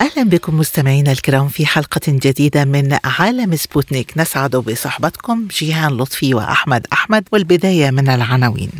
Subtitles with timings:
[0.00, 4.12] أهلا بكم مستمعينا الكرام في حلقة جديدة من عالم سبوتنيك.
[4.18, 8.70] نسعد بصحبتكم جيهان لطفي وأحمد أحمد والبداية من العناوين.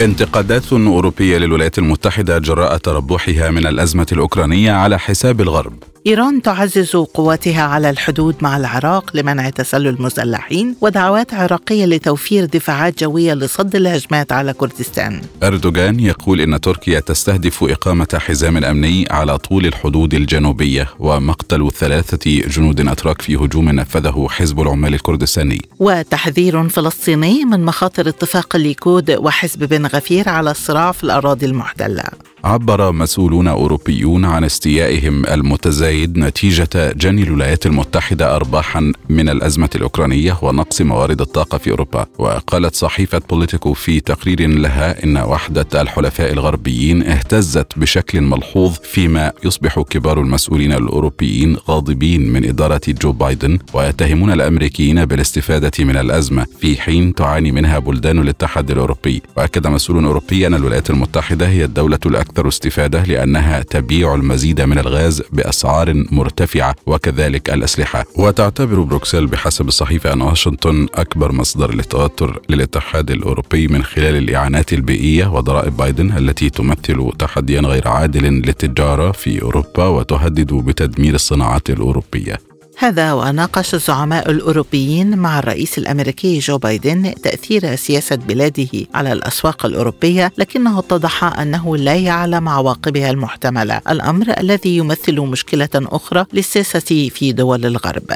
[0.00, 5.93] انتقادات أوروبية للولايات المتحدة جراء تربحها من الأزمة الأوكرانية على حساب الغرب.
[6.06, 13.34] إيران تعزز قواتها على الحدود مع العراق لمنع تسلل المسلحين ودعوات عراقية لتوفير دفاعات جوية
[13.34, 15.20] لصد الهجمات على كردستان.
[15.42, 22.88] أردوغان يقول إن تركيا تستهدف إقامة حزام أمني على طول الحدود الجنوبية ومقتل ثلاثة جنود
[22.88, 25.62] أتراك في هجوم نفذه حزب العمال الكردستاني.
[25.78, 32.04] وتحذير فلسطيني من مخاطر اتفاق الليكود وحزب بن غفير على الصراع في الأراضي المحتلة.
[32.44, 40.82] عبر مسؤولون أوروبيون عن استيائهم المتزايد نتيجة جني الولايات المتحدة أرباحا من الأزمة الأوكرانية ونقص
[40.82, 42.06] موارد الطاقة في أوروبا.
[42.18, 49.80] وقالت صحيفة بوليتيكو في تقرير لها إن وحدة الحلفاء الغربيين اهتزت بشكل ملحوظ فيما يصبح
[49.80, 56.46] كبار المسؤولين الأوروبيين غاضبين من إدارة جو بايدن ويتهمون الأمريكيين بالاستفادة من الأزمة.
[56.60, 59.22] في حين تعاني منها بلدان الاتحاد الأوروبي.
[59.36, 61.98] وأكد مسؤول أوروبي أن الولايات المتحدة هي الدولة
[62.34, 68.04] أكثر استفادة لأنها تبيع المزيد من الغاز بأسعار مرتفعة وكذلك الأسلحة.
[68.16, 75.26] وتعتبر بروكسل بحسب الصحيفة أن واشنطن أكبر مصدر للتوتر للاتحاد الأوروبي من خلال الإعانات البيئية
[75.26, 82.53] وضرائب بايدن التي تمثل تحديا غير عادل للتجارة في أوروبا وتهدد بتدمير الصناعات الأوروبية.
[82.76, 90.32] هذا وناقش الزعماء الأوروبيين مع الرئيس الأمريكي جو بايدن تأثير سياسة بلاده على الأسواق الأوروبية
[90.38, 93.80] لكنه اتضح أنه لا يعلم عواقبها المحتملة.
[93.90, 98.12] الأمر الذي يمثل مشكلة أخرى للسياسة في دول الغرب.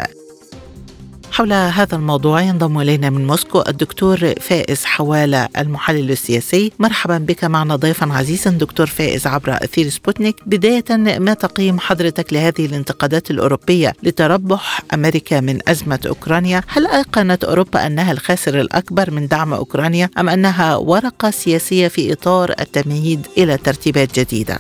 [1.39, 6.73] حول هذا الموضوع ينضم إلينا من موسكو الدكتور فائز حواله المحلل السياسي.
[6.79, 10.37] مرحبا بك معنا ضيفا عزيزا دكتور فائز عبر أثير سبوتنيك.
[10.47, 10.85] بداية
[11.19, 18.13] ما تقييم حضرتك لهذه الانتقادات الأوروبية لتربح أمريكا من أزمة أوكرانيا؟ هل أيقنت أوروبا أنها
[18.13, 24.59] الخاسر الأكبر من دعم أوكرانيا أم أنها ورقة سياسية في إطار التمهيد إلى ترتيبات جديدة؟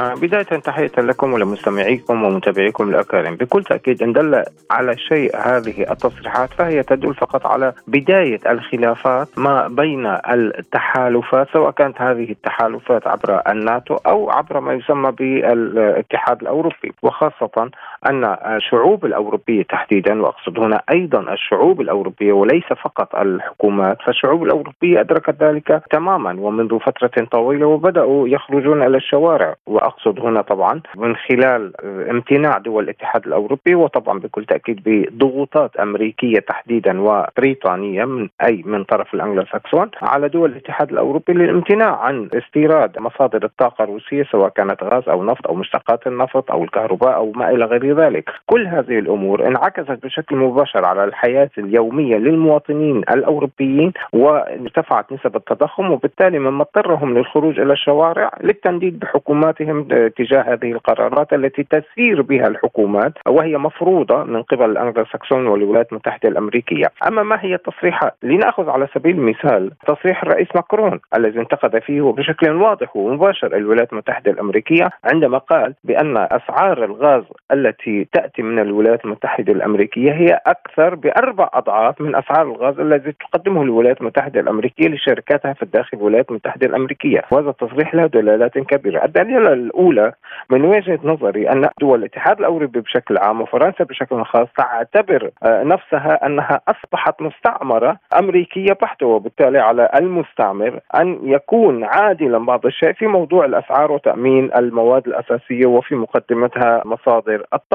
[0.00, 3.36] بداية تحية لكم ولمستمعيكم ومتابعيكم الأكارم.
[3.36, 9.68] بكل تأكيد إن دل على شيء هذه التصريحات فهي تدل فقط على بداية الخلافات ما
[9.68, 17.70] بين التحالفات سواء كانت هذه التحالفات عبر الناتو أو عبر ما يسمى بالاتحاد الأوروبي وخاصة
[18.06, 18.24] أن
[18.56, 25.82] الشعوب الأوروبية تحديدا وأقصد هنا أيضا الشعوب الأوروبية وليس فقط الحكومات فالشعوب الأوروبية أدركت ذلك
[25.90, 29.54] تماما ومنذ فترة طويلة وبدأوا يخرجون إلى الشوارع.
[29.66, 31.72] وأقصد هنا طبعا من خلال
[32.10, 39.14] امتناع دول الاتحاد الأوروبي وطبعا بكل تأكيد بضغوطات أمريكية تحديدا وبريطانية من أي من طرف
[39.14, 45.24] الانجلوساكسون على دول الاتحاد الأوروبي للامتناع عن استيراد مصادر الطاقة الروسية سواء كانت غاز أو
[45.24, 50.36] نفط أو مشتقات النفط أو الكهرباء أو ما إلى ذلك، كل هذه الأمور انعكست بشكل
[50.36, 58.30] مباشر على الحياة اليومية للمواطنين الأوروبيين وارتفعت نسب التضخم وبالتالي مما اضطرهم للخروج إلى الشوارع
[58.42, 65.04] للتنديد بحكومات قراراتهم تجاه هذه القرارات التي تسير بها الحكومات وهي مفروضة من قبل الأنجلو
[65.04, 66.86] ساكسون والولايات المتحدة الأمريكية.
[67.08, 72.50] أما ما هي التصريحات لنأخذ على سبيل المثال تصريح الرئيس ماكرون الذي انتقد فيه بشكل
[72.50, 77.22] واضح ومباشر الولايات المتحدة الأمريكية عندما قال بأن أسعار الغاز
[77.52, 77.81] التي
[78.12, 84.00] تأتي من الولايات المتحدة الأمريكية هي أكثر بأربع أضعاف من أسعار الغاز الذي تقدمه الولايات
[84.00, 87.22] المتحدة الأمريكية لشركاتها في الداخل الولايات المتحدة الأمريكية.
[87.30, 89.04] وهذا التصريح له دلالات كبيرة.
[89.04, 90.12] الدليل الأولى
[90.50, 96.26] من وجهة نظري أن دول الاتحاد الأوروبي بشكل عام وفرنسا بشكل خاص تعتبر آه، نفسها
[96.26, 99.06] أنها أصبحت مستعمرة أمريكية بحتة.
[99.06, 105.94] وبالتالي على المستعمر أن يكون عادلا بعض الشيء في موضوع الأسعار وتأمين المواد الأساسية وفي
[105.94, 107.71] مقدمتها مصادر الطاقة.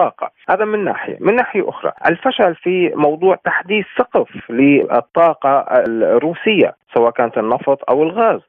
[0.50, 1.18] هذا من ناحية.
[1.20, 8.42] من ناحية أخرى الفشل في موضوع تحديث سقف للطاقة الروسية سواء كانت النفط أو الغاز.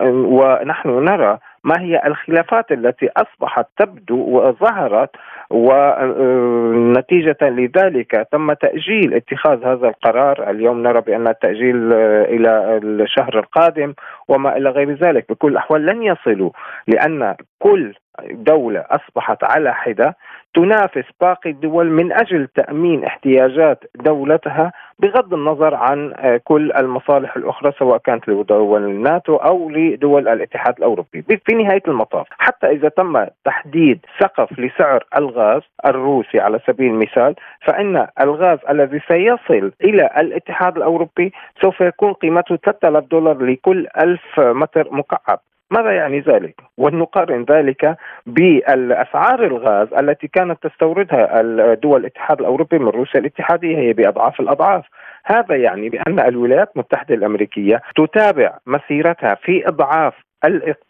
[0.00, 5.10] ونحن نرى ما هي الخلافات التي أصبحت تبدو وظهرت
[5.50, 10.50] ونتيجة لذلك تم تأجيل اتخاذ هذا القرار.
[10.50, 13.94] اليوم نرى بأن التأجيل إلى الشهر القادم
[14.28, 15.26] وما إلى غير ذلك.
[15.28, 16.50] بكل الأحوال لن يصلوا
[16.86, 17.94] لأن كل
[18.30, 20.16] دولة أصبحت على حدة
[20.54, 27.72] تنافس باقي الدول من أجل تأمين احتياجات دولتها بغض النظر عن آه، كل المصالح الأخرى
[27.78, 31.22] سواء كانت لدول الناتو أو لدول الاتحاد الأوروبي.
[31.46, 37.34] في نهاية المطاف حتى إذا تم تحديد سقف لسعر الغاز الروسي على سبيل المثال
[37.66, 41.32] فإن الغاز الذي سيصل إلى الاتحاد الأوروبي
[41.62, 45.40] سوف يكون قيمته 3000 دولار لكل 1000 متر مكعب.
[45.72, 47.96] ماذا يعني ذلك؟ ونقارن ذلك
[48.26, 54.84] بالأسعار الغاز التي كانت تستوردها الدول الاتحاد الأوروبي من روسيا الاتحادية هي بأضعاف الأضعاف.
[55.24, 60.14] هذا يعني بأن الولايات المتحدة الأمريكية تتابع مسيرتها في إضعاف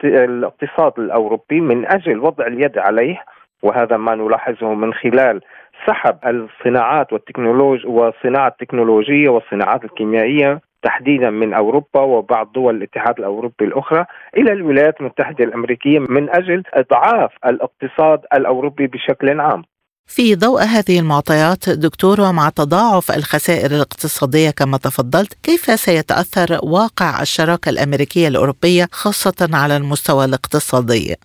[0.05, 3.25] الاقتصاد الأوروبي من أجل وضع اليد عليه
[3.63, 5.41] وهذا ما نلاحظه من خلال
[5.87, 14.05] سحب الصناعات والتكنولوج والصناعه التكنولوجية والصناعات الكيميائية تحديدا من أوروبا وبعض دول الاتحاد الأوروبي الأخرى
[14.37, 19.63] إلى الولايات المتحدة الأمريكية من أجل إضعاف الاقتصاد الأوروبي بشكل عام.
[20.07, 27.69] في ضوء هذه المعطيات دكتور ومع تضاعف الخسائر الاقتصادية كما تفضلت كيف سيتأثر واقع الشراكة
[27.69, 31.17] الأمريكية الأوروبية خاصة على المستوى الاقتصادي؟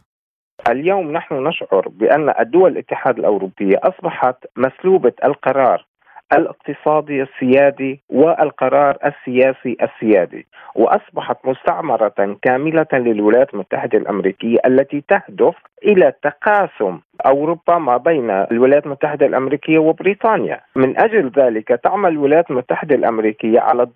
[0.68, 5.87] اليوم نحن نشعر بأن الدول الاتحاد الأوروبية أصبحت مسلوبة القرار
[6.34, 10.48] الاقتصادي السيادي والقرار السياسي السيادي.
[10.76, 19.26] وأصبحت مستعمرة كاملة للولايات المتحدة الأمريكية التي تهدف إلى تقاسم أوروبا ما بين الولايات المتحدة
[19.26, 23.88] الأمريكية وبريطانيا، من أجل ذلك تعمل الولايات المتحدة الأمريكية على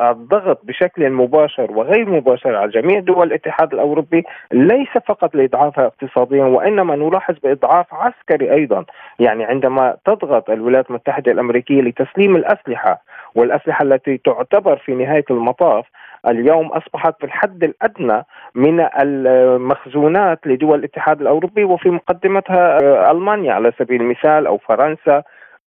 [0.00, 6.96] الضغط بشكل مباشر وغير مباشر على جميع دول الاتحاد الأوروبي ليس فقط لاضعافها اقتصاديا وإنما
[6.96, 8.84] نلاحظ بإضعاف عسكري أيضا،
[9.18, 13.02] يعني عندما تضغط الولايات المتحدة الأمريكية لتسليم الأسلحة
[13.34, 15.86] والأسلحة التي تعتبر في نهاية المطاف
[16.28, 18.22] اليوم أصبحت في الحد الأدنى
[18.54, 25.22] من المخزونات لدول الاتحاد الأوروبي وفي مقدمتها آه، ألمانيا على سبيل المثال أو فرنسا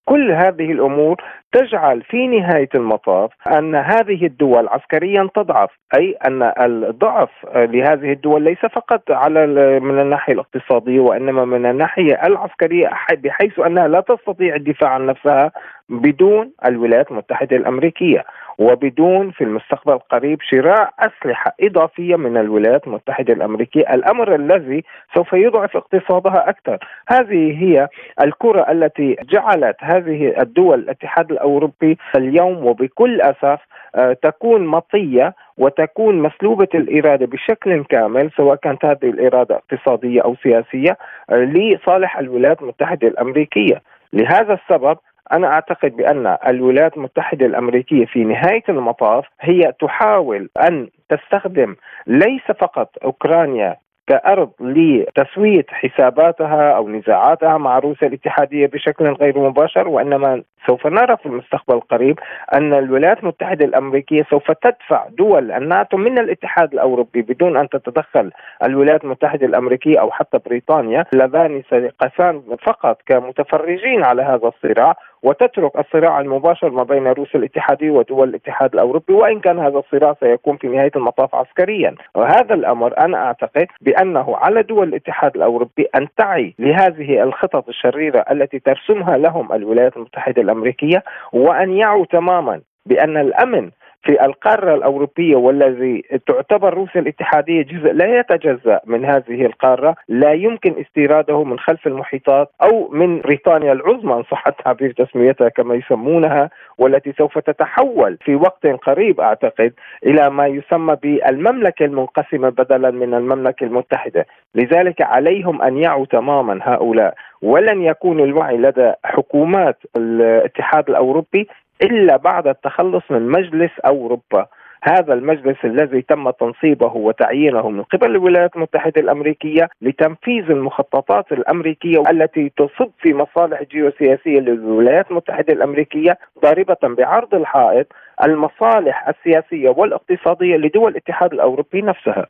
[0.05, 1.23] كل هذه الأمور
[1.53, 8.59] تجعل في نهاية المطاف أن هذه الدول عسكريا تضعف، أي أن الضعف لهذه الدول ليس
[8.59, 9.47] فقط على
[9.81, 15.53] من الناحية الاقتصادية وإنما من الناحية العسكرية بحيث أنها لا تستطيع الدفاع عن نفسها
[15.89, 18.25] بدون الولايات المتحدة الأمريكية.
[18.59, 24.85] وبدون في المستقبل القريب شراء أسلحة إضافية من الولايات المتحدة الأمريكية، الأمر الذي
[25.15, 26.79] سوف يضعف اقتصادها أكثر،
[27.09, 27.89] هذه هي
[28.21, 33.61] الكرة التي جعلت هذه الدول الاتحاد الأوروبي اليوم وبكل أسف
[33.95, 40.99] آه، تكون مطية وتكون مسلوبة الإرادة بشكل كامل سواء كانت هذه الإرادة اقتصادية أو سياسية
[41.31, 43.83] آه، لصالح الولايات المتحدة الأمريكية،
[44.13, 44.99] لهذا السبب
[45.33, 51.77] أنا أعتقد بأن الولايات المتحدة الأمريكية في نهاية المطاف هي تحاول أن تستخدم
[52.07, 53.77] ليس فقط أوكرانيا
[54.07, 61.27] كأرض لتسوية حساباتها أو نزاعاتها مع روسيا الاتحادية بشكل غير مباشر وإنما سوف نرى في
[61.27, 62.19] المستقبل القريب
[62.55, 68.31] أن الولايات المتحدة الأمريكية سوف تدفع دول الناتو من الاتحاد الأوروبي بدون أن تتدخل
[68.65, 74.95] الولايات المتحدة الأمريكية أو حتى بريطانيا اللذان سيقسان فقط كمتفرجين على هذا الصراع.
[75.23, 80.57] وتترك الصراع المباشر ما بين روسيا الاتحادية ودول الاتحاد الأوروبي وإن كان هذا الصراع سيكون
[80.57, 81.95] في نهاية المطاف عسكريا.
[82.15, 88.59] وهذا الأمر أنا أعتقد بأنه على دول الاتحاد الأوروبي أن تعي لهذه الخطط الشريرة التي
[88.59, 91.03] ترسمها لهم الولايات المتحدة الأمريكية
[91.33, 93.71] وأن يعوا تماما بأن الأمن
[94.03, 100.75] في القارة الأوروبية والذي تعتبر روسيا الاتحادية جزء لا يتجزأ من هذه القارة لا يمكن
[100.81, 107.13] استيراده من خلف المحيطات أو من بريطانيا العظمى إن صح التعبير تسميتها كما يسمونها والتي
[107.19, 109.73] سوف تتحول في وقت قريب أعتقد
[110.07, 114.27] إلى ما يسمى بالمملكة المنقسمة بدلا من المملكة المتحدة.
[114.55, 117.15] لذلك عليهم أن يعوا تماما هؤلاء.
[117.43, 121.49] ولن يكون الوعي لدى حكومات الاتحاد الأوروبي
[121.83, 124.47] إلا بعد التخلص من مجلس أوروبا.
[124.85, 132.53] هذا المجلس الذي تم تنصيبه وتعيينه من قبل الولايات المتحدة الأمريكية لتنفيذ المخططات الأمريكية التي
[132.57, 137.87] تصب في مصالح جيوسياسية للولايات المتحدة الأمريكية ضاربة بعرض الحائط
[138.25, 142.27] المصالح السياسية والاقتصادية لدول الاتحاد الأوروبي نفسها.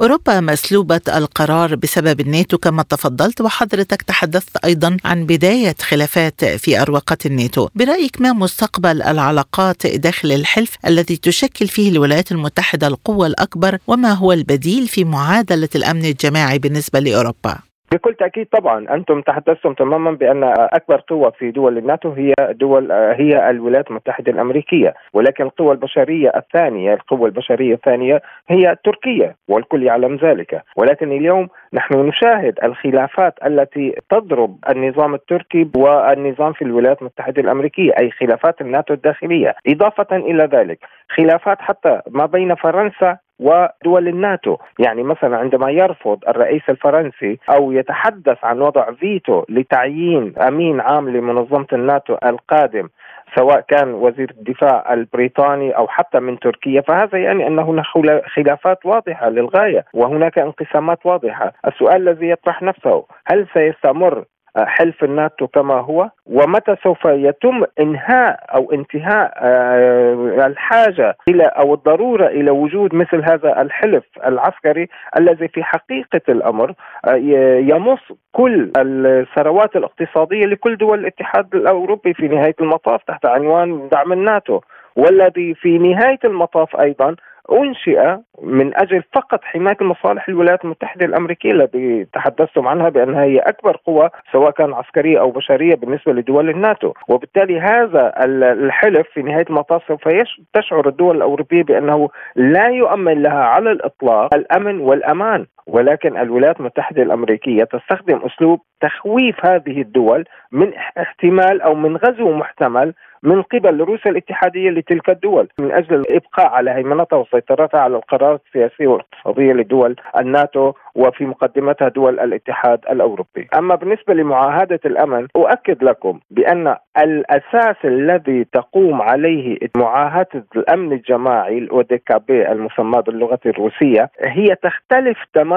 [0.00, 7.16] أوروبا مسلوبة القرار بسبب الناتو كما تفضلت وحضرتك تحدثت أيضا عن بداية خلافات في أروقة
[7.26, 14.12] الناتو برأيك ما مستقبل العلاقات داخل الحلف الذي تشكل فيه الولايات المتحدة القوة الأكبر وما
[14.12, 20.44] هو البديل في معادلة الأمن الجماعي بالنسبة لأوروبا؟ بكل تأكيد طبعا أنتم تحدثتم تماما بأن
[20.58, 24.94] أكبر قوة في دول الناتو هي دول هي الولايات المتحدة الأمريكية.
[25.12, 30.62] ولكن القوى البشرية الثانية القوة البشرية الثانية هي تركيا والكل يعلم ذلك.
[30.76, 38.10] ولكن اليوم نحن نشاهد الخلافات التي تضرب النظام التركي والنظام في الولايات المتحدة الأمريكية أي
[38.10, 39.54] خلافات الناتو الداخلية.
[39.66, 40.78] إضافة إلى ذلك
[41.16, 44.56] خلافات حتى ما بين فرنسا ودول الناتو.
[44.78, 51.66] يعني مثلا عندما يرفض الرئيس الفرنسي أو يتحدث عن وضع فيتو لتعيين أمين عام لمنظمة
[51.72, 52.88] الناتو القادم
[53.36, 57.86] سواء كان وزير الدفاع البريطاني أو حتى من تركيا فهذا يعني أن هناك
[58.34, 64.24] خلافات واضحة للغاية وهناك انقسامات واضحة، السؤال الذي يطرح نفسه هل سيستمر
[64.56, 66.10] حلف الناتو كما هو.
[66.26, 73.62] ومتى سوف يتم إنهاء أو انتهاء آه، الحاجة إلى أو الضرورة إلى وجود مثل هذا
[73.62, 77.14] الحلف العسكري الذي في حقيقة الأمر آه،
[77.58, 78.00] يمص
[78.32, 84.60] كل الثروات الاقتصادية لكل دول الاتحاد الأوروبي في نهاية المطاف تحت عنوان دعم الناتو.
[84.96, 87.16] والذي في نهاية المطاف أيضا
[87.50, 93.76] أنشئ من أجل فقط حماية المصالح الولايات المتحدة الأمريكية التي تحدثتم عنها بأنها هي أكبر
[93.86, 98.12] قوة سواء كان عسكرية أو بشرية بالنسبة لدول الناتو، وبالتالي هذا
[98.52, 100.08] الحلف في نهاية المطاف سوف
[100.52, 107.64] تشعر الدول الأوروبية بأنه لا يؤمن لها على الإطلاق الأمن والأمان، ولكن الولايات المتحدة الأمريكية
[107.64, 114.70] تستخدم أسلوب تخويف هذه الدول من احتمال أو من غزو محتمل من قبل روسيا الاتحادية
[114.70, 121.26] لتلك الدول من أجل الإبقاء على هيمنتها وسيطرتها على القرارات السياسيه والاقتصاديه لدول الناتو وفي
[121.26, 123.48] مقدمتها دول الاتحاد الأوروبي.
[123.58, 132.52] أما بالنسبة لمعاهدة الأمن أؤكد لكم بأن الأساس الذي تقوم عليه معاهدة الأمن الجماعي الاوديكابي
[132.52, 135.51] المسماه باللغة الروسية هي تختلف تماما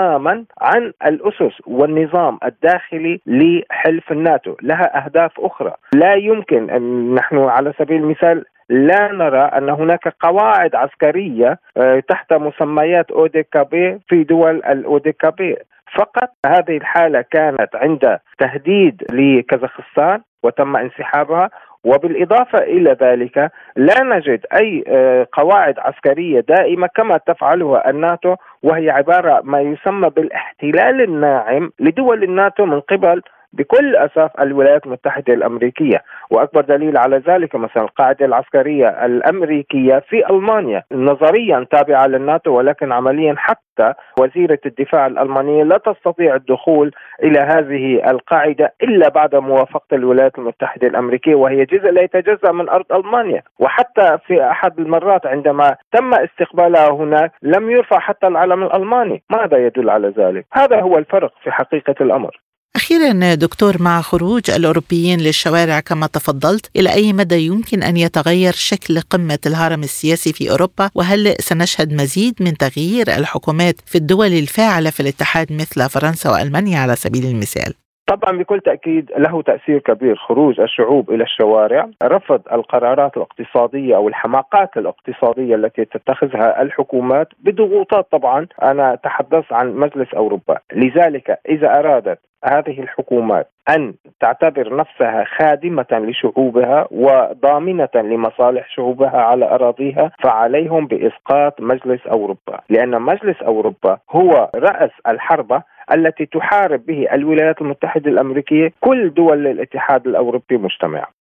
[0.62, 8.04] عن الأسس والنظام الداخلي لحلف الناتو، لها أهداف أخرى، لا يمكن أن نحن على سبيل
[8.04, 15.56] المثال لا نرى أن هناك قواعد عسكرية آه، تحت مسميات أوديكابي في دول الأوديكابي.
[15.98, 21.50] فقط هذه الحالة كانت عند تهديد لكازاخستان وتم انسحابها
[21.86, 29.42] وبالإضافة إلى ذلك لا نجد أي آه، قواعد عسكرية دائمة كما تفعلها الناتو وهي عبارة
[29.44, 33.22] ما يسمى بالاحتلال الناعم لدول الناتو من قبل
[33.56, 36.04] بكل اسف الولايات المتحدة الأمريكية.
[36.32, 40.84] وأكبر دليل على ذلك مثلا القاعدة العسكرية الأمريكية في ألمانيا.
[40.92, 46.92] نظريا تابعة للناتو ولكن عمليا حتى وزيرة الدفاع الألمانية لا تستطيع الدخول
[47.24, 52.86] إلى هذه القاعدة إلا بعد موافقة الولايات المتحدة الأمريكية وهي جزء لا يتجزأ من أرض
[52.94, 53.42] ألمانيا.
[53.60, 59.24] وحتى في أحد المرات عندما تم استقبالها هناك لم يرفع حتى العلم الألماني.
[59.30, 62.45] ماذا يدل على ذلك؟ هذا هو الفرق في حقيقة الأمر.
[62.76, 69.02] أخيرا دكتور مع خروج الأوروبيين للشوارع كما تفضلت إلى أي مدى يمكن أن يتغير شكل
[69.02, 75.00] قمة الهرم السياسي في أوروبا وهل سنشهد مزيد من تغيير الحكومات في الدول الفاعلة في
[75.00, 77.74] الاتحاد مثل فرنسا وألمانيا على سبيل المثال؟
[78.08, 84.78] طبعا بكل تأكيد له تأثير كبير خروج الشعوب إلى الشوارع، رفض القرارات الاقتصادية أو الحماقات
[84.78, 88.48] الاقتصادية التي تتخذها الحكومات بضغوطات طبعا.
[88.64, 96.88] أنا أتحدث عن مجلس أوروبا، لذلك إذا أرادت هذه الحكومات أن تعتبر نفسها خادمة لشعوبها
[96.92, 105.64] وضامنة لمصالح شعوبها على أراضيها فعليهم بإسقاط مجلس أوروبا، لأن مجلس أوروبا هو رأس الحربة
[105.92, 111.15] التي تحارب به الولايات المتحدة الأمريكية كل دول الاتحاد الأوروبي مجتمعه.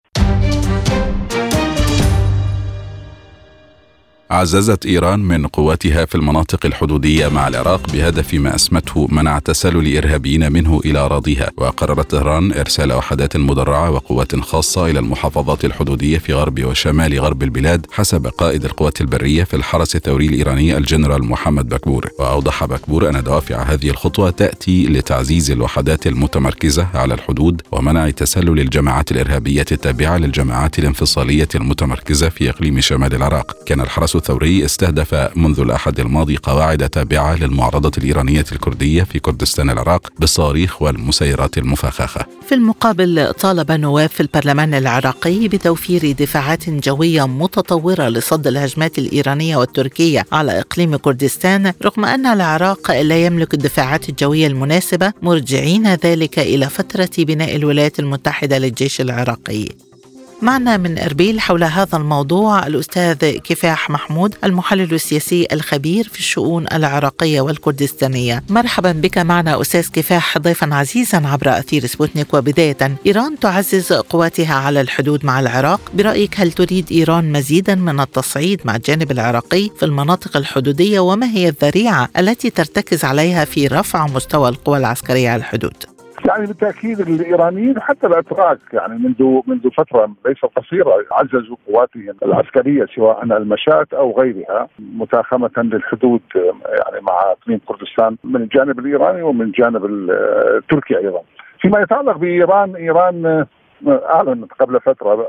[4.31, 10.53] عززت إيران من قواتها في المناطق الحدودية مع العراق بهدف ما أسمته منع تسلل إرهابيين
[10.53, 16.65] منه إلى أراضيها وقررت طهران إرسال وحدات مدرعة وقوات خاصة إلى المحافظات الحدودية في غرب
[16.65, 22.11] وشمال غرب البلاد حسب قائد القوات البرية في الحرس الثوري الإيراني الجنرال محمد بكبور.
[22.19, 29.13] وأوضح بكبور أن دوافع هذه الخطوة تأتي لتعزيز الوحدات المتمركزة على الحدود ومنع تسلل الجماعات
[29.13, 33.57] الإرهابية التابعة للجماعات الانفصالية المتمركزة في إقليم شمال العراق.
[33.67, 40.13] كان الحرس الثوري استهدف منذ الأحد الماضي قواعد تابعة للمعارضة الإيرانية الكردية في كردستان العراق
[40.19, 48.47] بالصواريخ والمسيرات المفخخة في المقابل طالب نواب في البرلمان العراقي بتوفير دفاعات جوية متطورة لصد
[48.47, 55.95] الهجمات الإيرانية والتركية على إقليم كردستان رغم أن العراق لا يملك الدفاعات الجوية المناسبة مرجعين
[55.95, 59.69] ذلك إلى فترة بناء الولايات المتحدة للجيش العراقي.
[60.45, 67.41] معنا من أربيل حول هذا الموضوع الأستاذ كفاح محمود المحلل السياسي الخبير في الشؤون العراقية
[67.41, 68.43] والكردستانية.
[68.49, 72.35] مرحبا بك معنا أستاذ كفاح ضيفا عزيزا عبر أثير سبوتنيك.
[72.35, 75.81] وبداية إيران تعزز قواتها على الحدود مع العراق.
[75.95, 81.49] برأيك هل تريد إيران مزيدا من التصعيد مع الجانب العراقي في المناطق الحدودية؟ وما هي
[81.49, 85.94] الذريعة التي ترتكز عليها في رفع مستوى القوى العسكرية على الحدود؟
[86.29, 93.25] يعني بالتأكيد الإيرانيين وحتى الأتراك يعني منذ منذ فترة ليس قصيرة عززوا قواتهم العسكرية سواء
[93.25, 96.21] المشاة أو غيرها مساهمه للحدود
[96.65, 101.23] يعني مع اقليم كردستان من الجانب الإيراني ومن الجانب التركي أيضا.
[101.61, 103.47] فيما يتعلق بإيران إيران
[103.89, 105.27] أعلن قبل فترة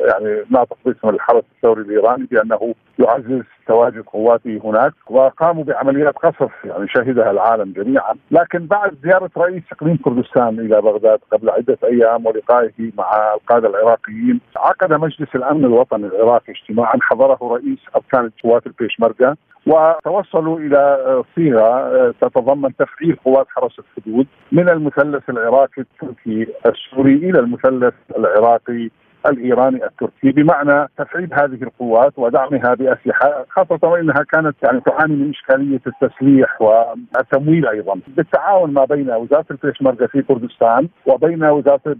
[0.00, 6.88] يعني ناطق باسم الحرس الثوري الإيراني بأنه يعزز تواجد قواته هناك وقاموا بعمليات قصف يعني
[6.88, 8.14] شهدها العالم جميعا.
[8.30, 14.40] لكن بعد زيارة رئيس إقليم كردستان إلى بغداد قبل عدة أيام ولقائه مع القادة العراقيين
[14.56, 22.76] عقد مجلس الأمن الوطني العراقي اجتماعا حضره رئيس أركان القوات البيشمركه وتوصلوا إلى صيغة تتضمن
[22.76, 28.90] تفعيل قوات حرس الحدود من المثلث العراقي التركي السوري إلى المثلث العراقي
[29.26, 35.80] الإيراني التركي بمعنى تفعيل هذه القوات ودعمها بأسلحة خاصة وإنها كانت يعني تعاني من إشكالية
[35.86, 38.00] التسليح والتمويل أيضا.
[38.16, 41.96] بالتعاون ما بين وزارة البيشمركه في كردستان وبين وزارة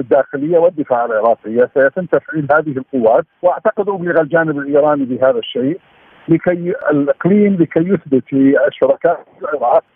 [0.00, 5.78] الداخلية والدفاع العراقيه سيتم تفعيل هذه القوات وأعتقد ابلغ الجانب الإيراني بهذا الشيء.
[6.28, 9.24] لكي الإقليم لكي يثبت للشركاء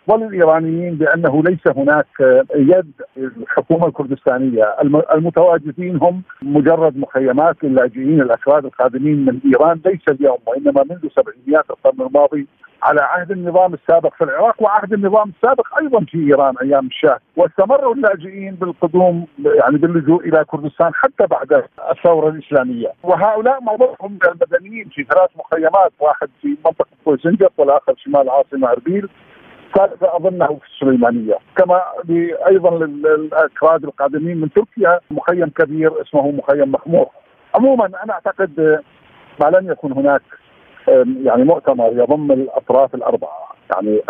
[0.07, 2.07] وللإيرانيين بأنه ليس هناك
[2.55, 4.75] يد الحكومة الكردستانية.
[5.15, 12.07] المتواجدين هم مجرد مخيمات للاجئين الأكراد القادمين من إيران ليس اليوم وإنما منذ سبعينيات القرن
[12.07, 12.47] الماضي
[12.83, 17.19] على عهد النظام السابق في العراق وعهد النظام السابق أيضا في إيران أيام الشاه.
[17.37, 22.91] واستمروا اللاجئين بالقدوم يعني باللجوء إلى كردستان حتى بعد الثورة الإسلامية.
[23.03, 29.09] وهؤلاء موضوعهم المدنيين في ثلاث مخيمات واحد في منطقة كويسنجر والآخر شمال العاصمه أربيل.
[29.67, 31.37] الثالثة أظنه في السليمانية.
[31.57, 31.81] كما
[32.47, 37.07] أيضا للأكراد القادمين من تركيا مخيم كبير اسمه مخيم مخمور.
[37.55, 38.81] عموما أنا أعتقد
[39.43, 40.21] ما لن يكن هناك
[41.23, 44.01] يعني مؤتمر يضم الأطراف الأربعة يعني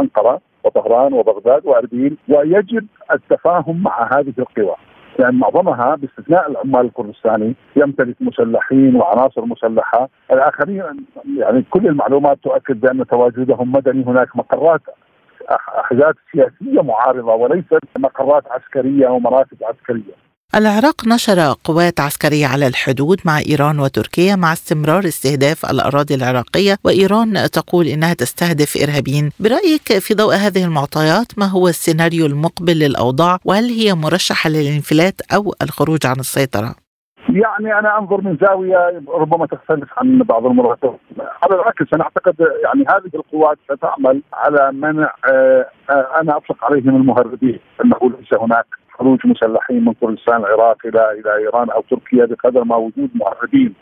[0.00, 4.74] انقره وطهران وبغداد واربيل ويجب التفاهم مع هذه القوى.
[5.18, 11.06] لأن يعني معظمها باستثناء العمال الكردستاني يمتلك مسلحين وعناصر مسلحة، الآخرين
[11.38, 14.04] يعني كل المعلومات تؤكد بأن تواجدهم مدني.
[14.04, 14.80] هناك مقرات
[15.50, 20.23] احزاب سياسية معارضة وليست مقرات عسكرية ومراكز عسكرية.
[20.54, 27.50] العراق نشر قوات عسكرية على الحدود مع إيران وتركيا مع استمرار استهداف الأراضي العراقية وإيران
[27.50, 33.68] تقول إنها تستهدف إرهابيين برأيك في ضوء هذه المعطيات ما هو السيناريو المقبل للأوضاع وهل
[33.68, 36.83] هي مرشحة للانفلات أو الخروج عن السيطرة؟
[37.34, 40.78] يعني أنا أنظر من زاوية ربما تختلف عن بعض المرات
[41.42, 45.12] على العكس أنا أعتقد يعني هذه القوات ستعمل على منع
[45.90, 48.66] أنا اطلق عليهم المهربين أنه ليس هناك
[48.98, 53.74] خروج مسلحين من كردستان العراق إلى إلى إيران أو تركيا بقدر ما وجود مهربين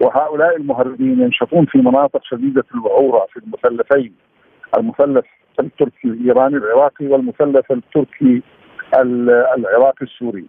[0.00, 4.14] وهؤلاء المهربين ينشطون في مناطق شديدة الوعوره في المثلثين
[4.78, 5.24] المثلث
[5.60, 8.42] التركي الإيراني العراقي والمثلث التركي
[9.56, 10.44] العراقي السوري.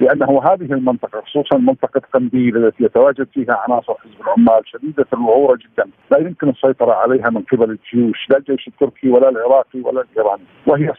[0.00, 5.90] لأنه هذه المنطقة خصوصا منطقة قنديل التي يتواجد فيها عناصر حزب العمال شديدة الوعوره جدا.
[6.10, 10.42] لا يمكن السيطرة عليها من قبل الجيوش لا الجيش التركي ولا العراقي ولا الإيراني.
[10.66, 10.92] وهي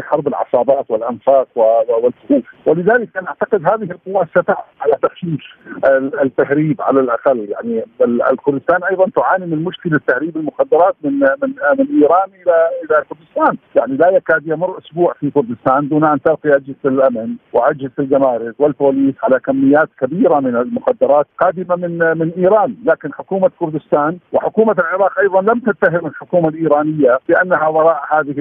[0.00, 5.40] حرب العصابات والأنفاق والكهوف ولذلك أنا أعتقد هذه القوات ستعمل على تخفيف
[6.22, 7.48] التهريب على الأقل.
[7.48, 7.84] يعني
[8.32, 13.56] الكردستان أيضا تعاني من مشكلة تهريب المخدرات من من من إيران إلى إلى كردستان.
[13.76, 18.54] يعني لا يكاد يمر أسبوع في كردستان دون أن تلقي أجهزة الأمن وأجهزة الجمارك المخابز
[18.58, 25.18] والبوليس على كميات كبيرة من المخدرات قادمة من من إيران، لكن حكومة كردستان وحكومة العراق
[25.18, 28.34] أيضا لم تتهم الحكومة الإيرانية بأنها وراء هذه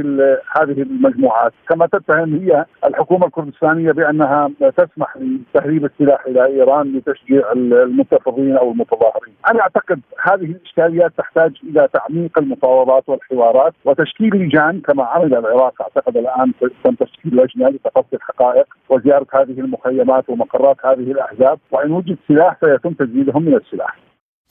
[0.60, 8.58] هذه المجموعات، كما تتهم هي الحكومة الكردستانية بأنها تسمح بتهريب السلاح إلى إيران لتشجيع المنتفضين
[8.58, 9.34] أو المتظاهرين.
[9.52, 16.18] أنا أعتقد هذه الإشكاليات تحتاج إلى تعميق المفاوضات والحوارات وتشكيل لجان كما عمل العراق أعتقد
[16.18, 22.18] الآن تم تشكيل لجنة لتقصي الحقائق وزيارة هذه المخ المخيمات ومقرات هذه الأحزاب وإن وجد
[22.28, 23.98] سلاح سيتم تزييدهم من السلاح.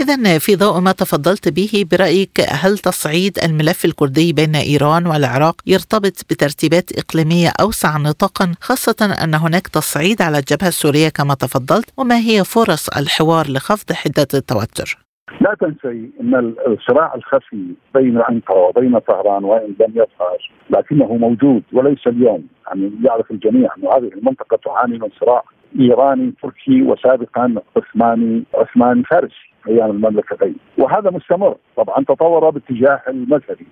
[0.01, 6.24] إذا في ضوء ما تفضلت به برأيك هل تصعيد الملف الكردي بين إيران والعراق يرتبط
[6.31, 12.44] بترتيبات إقليمية أوسع نطاقا خاصة أن هناك تصعيد على الجبهة السورية كما تفضلت وما هي
[12.44, 15.08] فرص الحوار لخفض حدة التوتر؟
[15.41, 22.07] لا تنسي إن الصراع الخفي بين انقره وبين طهران وإن لم يظهر لكنه موجود وليس
[22.07, 22.47] اليوم.
[22.69, 25.43] يعني يعرف الجميع ان هذه المنطقة تعاني من صراع
[25.81, 30.57] إيراني تركي وسابقا عثماني عثماني فارسي أيام المملكتين.
[30.79, 31.57] وهذا مستمر.
[31.77, 33.67] طبعا تطور باتجاه المذهبي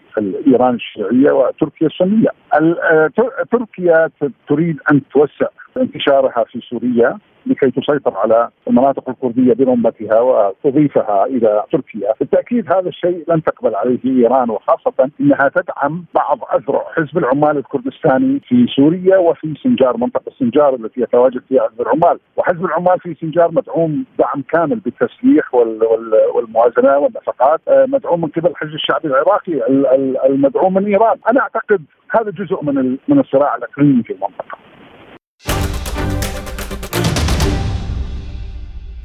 [0.46, 2.28] ايران الشيعية وتركيا السنية.
[2.54, 3.10] آه،
[3.52, 4.10] تركيا
[4.48, 7.18] تريد أن توسع انتشارها في سوريا.
[7.46, 13.98] لكي تسيطر على المناطق الكردية برمتها وتضيفها إلى تركيا، بالتأكيد هذا الشيء لن تقبل عليه
[14.04, 20.74] إيران وخاصة إنها تدعم بعض أذرع حزب العمال الكردستاني في سوريا وفي سنجار منطقة سنجار
[20.74, 27.60] التي يتواجد فيها حزب العمال، وحزب العمال في سنجار مدعوم دعم كامل بالتسليح والموازنة والنفقات،
[27.68, 29.52] آه، مدعوم من قبل الحزب الشعبي العراقي
[30.26, 34.58] المدعوم من إيران، أنا أعتقد هذا جزء من من الصراع الأقليمي في المنطقة.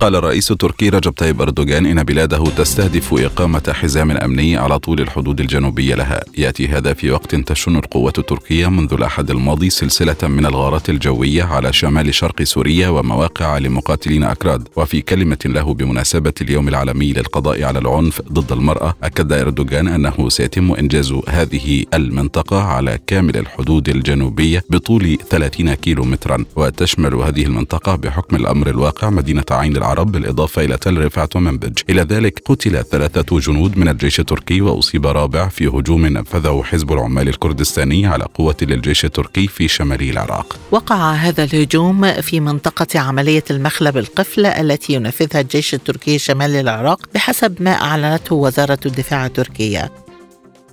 [0.02, 5.40] قال الرئيس التركي رجب طيب أردوغان إن بلاده تستهدف إقامة حزام أمني على طول الحدود
[5.40, 6.22] الجنوبية لها.
[6.38, 11.74] يأتي هذا في وقت تشن القوات التركية منذ الأحد الماضي سلسلة من الغارات الجوية على
[11.74, 14.68] شمال شرق سوريا ومواقع لمقاتلين أكراد.
[14.76, 20.72] وفي كلمة له بمناسبة اليوم العالمي للقضاء على العنف ضد المرأة أكد أردوغان أنه سيتم
[20.72, 28.36] إنجاز هذه المنطقة على كامل الحدود الجنوبية بطول 30 كيلو مترا وتشمل هذه المنطقة بحكم
[28.36, 29.91] الأمر الواقع مدينة عين العرب.
[29.92, 31.78] العرب بالإضافة إلى تل رفعت ومنبج.
[31.90, 37.28] إلى ذلك قتل ثلاثة جنود من الجيش التركي وأصيب رابع في هجوم نفذه حزب العمال
[37.28, 40.58] الكردستاني على قوة للجيش التركي في شمال العراق.
[40.72, 47.56] وقع هذا الهجوم في منطقة عملية المخلب القفل التي ينفذها الجيش التركي شمال العراق بحسب
[47.60, 49.92] ما أعلنته وزارة الدفاع التركية.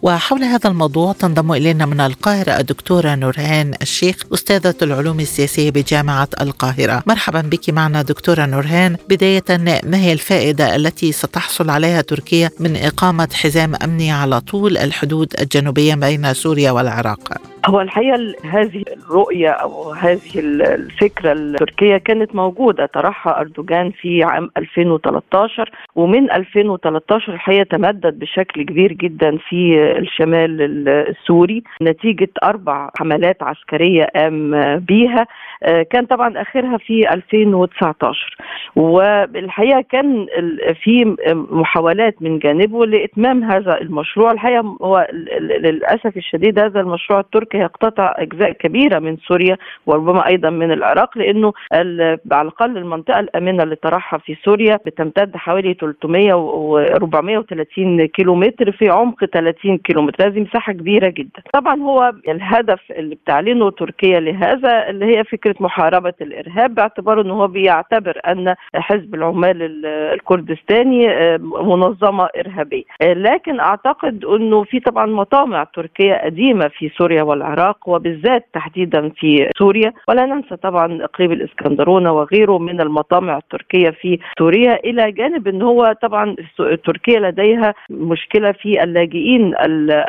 [0.02, 7.02] وحول هذا الموضوع تنضم إلينا من القاهرة الدكتورة نورهان الشيخ أستاذة العلوم السياسية بجامعة القاهرة
[7.06, 9.44] مرحبا بك معنا دكتورة نورهان بداية
[9.84, 15.94] ما هي الفائدة التي ستحصل عليها تركيا من إقامة حزام أمني على طول الحدود الجنوبية
[15.94, 17.32] بين سوريا والعراق؟
[17.66, 25.70] هو الحقيقة هذه الرؤية أو هذه الفكرة التركية كانت موجودة طرحها أردوغان في عام 2013
[25.96, 31.62] ومن 2013 الحقيقة تمدد بشكل كبير جدا في الشمال السوري.
[31.82, 35.26] نتيجة أربع حملات عسكرية قام بيها.
[35.90, 38.36] كان طبعا آخرها في 2019
[38.76, 40.26] والحقيقة كان
[40.82, 41.16] في
[41.50, 44.32] محاولات من جانبه لإتمام هذا المشروع.
[44.32, 45.06] الحقيقة هو
[45.40, 51.52] للأسف الشديد هذا المشروع التركي يقتطع أجزاء كبيرة من سوريا وربما أيضا من العراق لأنه
[51.72, 58.72] على الأقل المنطقة الأمنة اللي طرحها في سوريا بتمتد حوالي 300 و 430 كيلو متر
[58.72, 61.42] في عمق 30 كيلو متر هذه مساحة كبيرة جدا.
[61.52, 67.46] طبعا هو الهدف اللي بتعلنه تركيا لهذا اللي هي فكرة محاربة الإرهاب باعتبار انه هو
[67.46, 72.82] بيعتبر أن حزب العمال الكردستاني آه، منظمة إرهابية.
[73.02, 79.50] آه، لكن أعتقد إنه في طبعا مطامع تركية قديمة في سوريا والعراق وبالذات تحديدا في
[79.58, 79.92] سوريا.
[80.08, 84.80] ولا ننسى طبعا إقليم الإسكندرونة وغيره من المطامع التركية في سوريا.
[84.84, 86.36] إلى جانب إن هو طبعا
[86.84, 89.54] تركيا لديها مشكلة في اللاجئين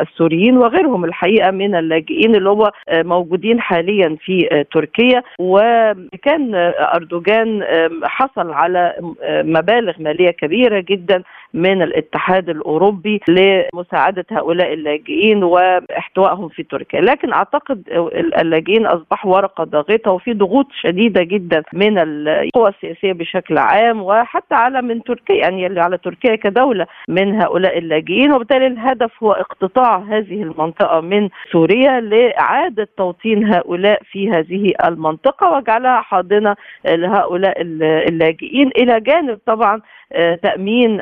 [0.01, 5.23] السوريين وغيرهم الحقيقة من اللاجئين اللي هو آه، موجودين حاليا في تركيا.
[5.39, 6.55] وكان
[6.95, 7.63] أردوغان
[8.03, 8.95] حصل على
[9.29, 17.83] مبالغ مالية كبيرة جدا من الاتحاد الأوروبي لمساعدة هؤلاء اللاجئين وإحتوائهم في تركيا، لكن أعتقد
[18.41, 24.81] اللاجئين أصبحوا ورقة ضاغطة وفي ضغوط شديدة جدا من القوى السياسية بشكل عام وحتى على
[24.81, 28.33] من تركيا يعني على تركيا كدولة من هؤلاء اللاجئين.
[28.33, 34.73] وبالتالي الهدف هو اقتطاع هذه المنطقة من سوريا لإعادة توطين هؤلاء في هذه
[35.19, 36.55] المنطقة وجعلها حاضنة
[36.85, 39.81] لهؤلاء اللاجئين إلى جانب طبعا
[40.13, 40.99] آه، تأمين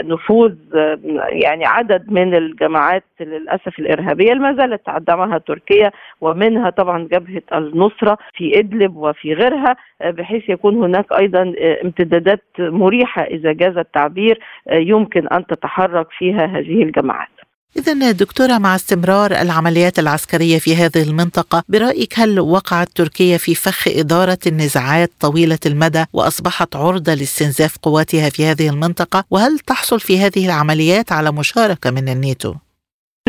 [0.00, 0.98] النفوذ آه،
[1.28, 8.58] يعني عدد من الجماعات للأسف الإرهابية ما زالت تدعمها تركيا ومنها طبعا جبهة النصرة في
[8.58, 14.40] إدلب وفي غيرها آه، بحيث يكون هناك أيضا امتدادات مريحة إذا جاز التعبير
[14.72, 17.31] يمكن أن تتحرك فيها هذه الجماعات.
[17.76, 23.88] إذا دكتورة مع استمرار العمليات العسكرية في هذه المنطقة برأيك هل وقعت تركيا في فخ
[23.88, 30.46] إدارة النزاعات طويلة المدى وأصبحت عرضة لاستنزاف قواتها في هذه المنطقة وهل تحصل في هذه
[30.46, 32.54] العمليات على مشاركة من الناتو؟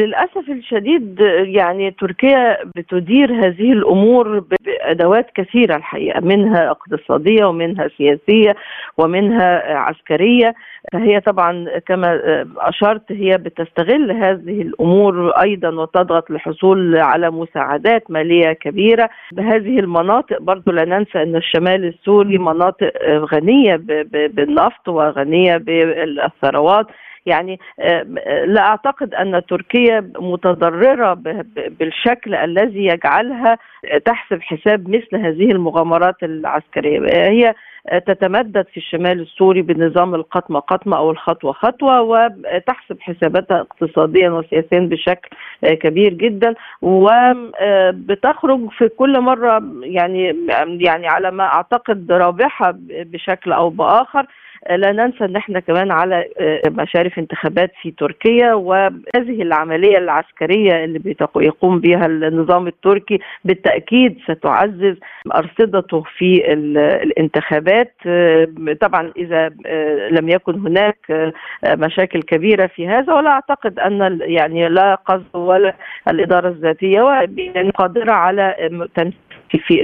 [0.03, 8.55] للأسف الشديد يعني تركيا بتدير هذه الأمور بأدوات كثيرة الحقيقة منها اقتصادية ومنها سياسية
[8.97, 10.53] ومنها عسكرية.
[10.93, 12.19] فهي طبعا كما
[12.57, 20.41] أشرت هي بتستغل هذه الأمور أيضا وتضغط للحصول على مساعدات مالية كبيرة بهذه المناطق.
[20.41, 23.75] برضو لا ننسى أن الشمال السوري مناطق غنية
[24.33, 26.87] بالنفط وغنية بالثروات.
[27.25, 27.59] يعني
[28.45, 31.13] لا أعتقد أن تركيا متضررة
[31.79, 33.57] بالشكل الذي يجعلها
[34.05, 37.29] تحسب حساب مثل هذه المغامرات العسكرية.
[37.29, 37.53] هي
[38.07, 45.29] تتمدد في الشمال السوري بنظام القطمة قطمة أو الخطوة خطوة وتحسب حساباتها اقتصاديا وسياسيا بشكل
[45.73, 46.55] كبير جدا.
[46.81, 50.47] وبتخرج في كل مرة يعني
[50.79, 54.25] يعني على ما أعتقد رابحة بشكل أو بآخر.
[54.69, 61.15] لا ننسى ان إحنا كمان على آه، مشارف انتخابات في تركيا وهذه العملية العسكرية اللي
[61.35, 64.95] يقوم بها النظام التركي بالتأكيد ستعزز
[65.35, 66.53] أرصدته في
[67.03, 67.93] الانتخابات.
[68.07, 68.47] آه،
[68.81, 71.33] طبعا إذا آه، لم يكن هناك
[71.67, 75.75] مشاكل كبيرة في هذا ولا أعتقد أن يعني لا قصد ولا
[76.09, 77.01] الإدارة الذاتية
[77.75, 78.55] قادرة على
[79.57, 79.83] في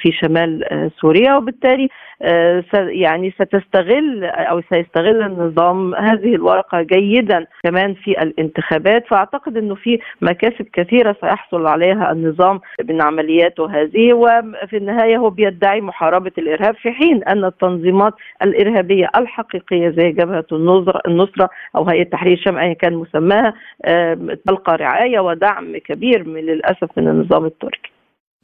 [0.00, 0.64] في شمال
[1.00, 1.88] سوريا وبالتالي
[2.22, 9.06] آه، يعني ستستغل أو سيستغل النظام هذه الورقة جيدا كمان في الانتخابات.
[9.06, 15.80] فأعتقد إنه في مكاسب كثيرة سيحصل عليها النظام من عملياته هذه وفي النهاية هو بيدعي
[15.80, 22.32] محاربة الإرهاب في حين أن التنظيمات الإرهابية الحقيقية زي جبهة النصره النصرة أو هيئة تحرير
[22.32, 23.54] الشام ايا كان مسماها
[24.46, 27.91] تلقى رعاية ودعم كبير من للأسف من النظام التركي.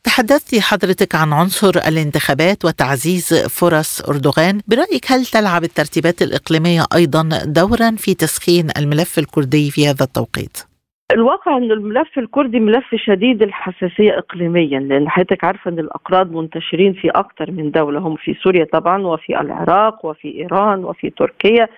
[0.04, 7.90] تحدثت حضرتك عن عنصر الانتخابات وتعزيز فرص أردوغان برأيك هل تلعب الترتيبات الإقليمية أيضا دورا
[7.96, 10.68] في تسخين الملف الكردي في هذا التوقيت؟
[11.12, 17.10] الواقع إن الملف الكردي ملف شديد الحساسية اقليميا لأن حضرتك عارفة إن الاكراد منتشرين في
[17.10, 21.68] أكثر من دولة هم في سوريا طبعا وفي العراق وفي إيران وفي تركيا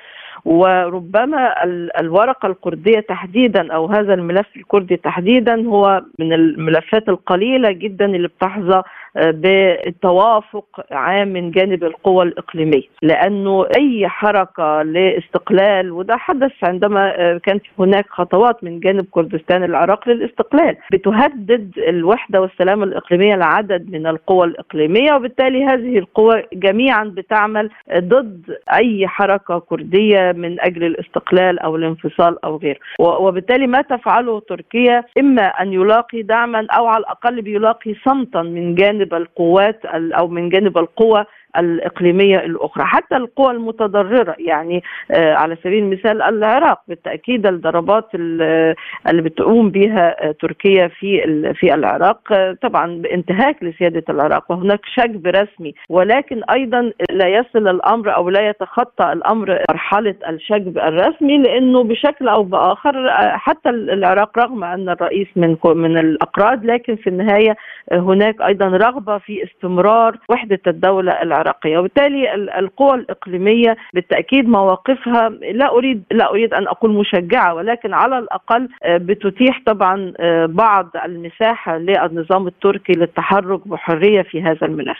[0.44, 1.64] وربما
[2.00, 8.82] الورقة الكردية تحديدا أو هذا الملف الكردي تحديدا هو من الملفات القليلة جدا اللي بتحظى
[9.16, 18.06] بالتوافق عام من جانب القوى الإقليمية لأنه أي حركة لاستقلال وده حدث عندما كانت هناك
[18.08, 25.64] خطوات من جانب كردستان العراق للاستقلال بتهدد الوحدة والسلام الإقليمية لعدد من القوى الإقليمية وبالتالي
[25.64, 32.78] هذه القوى جميعا بتعمل ضد أي حركة كردية من أجل الاستقلال أو الانفصال أو غيره.
[33.00, 38.99] وبالتالي ما تفعله تركيا إما أن يلاقي دعما أو على الأقل بيلاقي صمتا من جانب
[39.00, 41.24] جانب القوات أو من جانب القوى
[41.58, 49.70] الإقليمية الأخرى حتى القوى المتضررة يعني آه، على سبيل المثال العراق بالتأكيد الضربات اللي بتقوم
[49.70, 51.20] بها آه، تركيا في
[51.54, 58.14] في العراق آه، طبعا بانتهاك لسيادة العراق وهناك شجب رسمي ولكن أيضا لا يصل الأمر
[58.14, 64.88] أو لا يتخطى الأمر مرحلة الشجب الرسمي لأنه بشكل أو بآخر حتى العراق رغم أن
[64.88, 67.56] الرئيس من من الأقراض لكن في النهاية
[67.92, 71.39] هناك أيضا رغبة في استمرار وحدة الدولة العراقية.
[71.40, 71.78] العراقية.
[71.78, 78.68] وبالتالي القوى الإقليمية بالتأكيد مواقفها لا اريد لا أريد أن أقول مشجعة ولكن على الأقل
[78.82, 84.98] آه، بتتيح طبعا آه، بعض المساحة للنظام التركي للتحرك بحرية في هذا الملف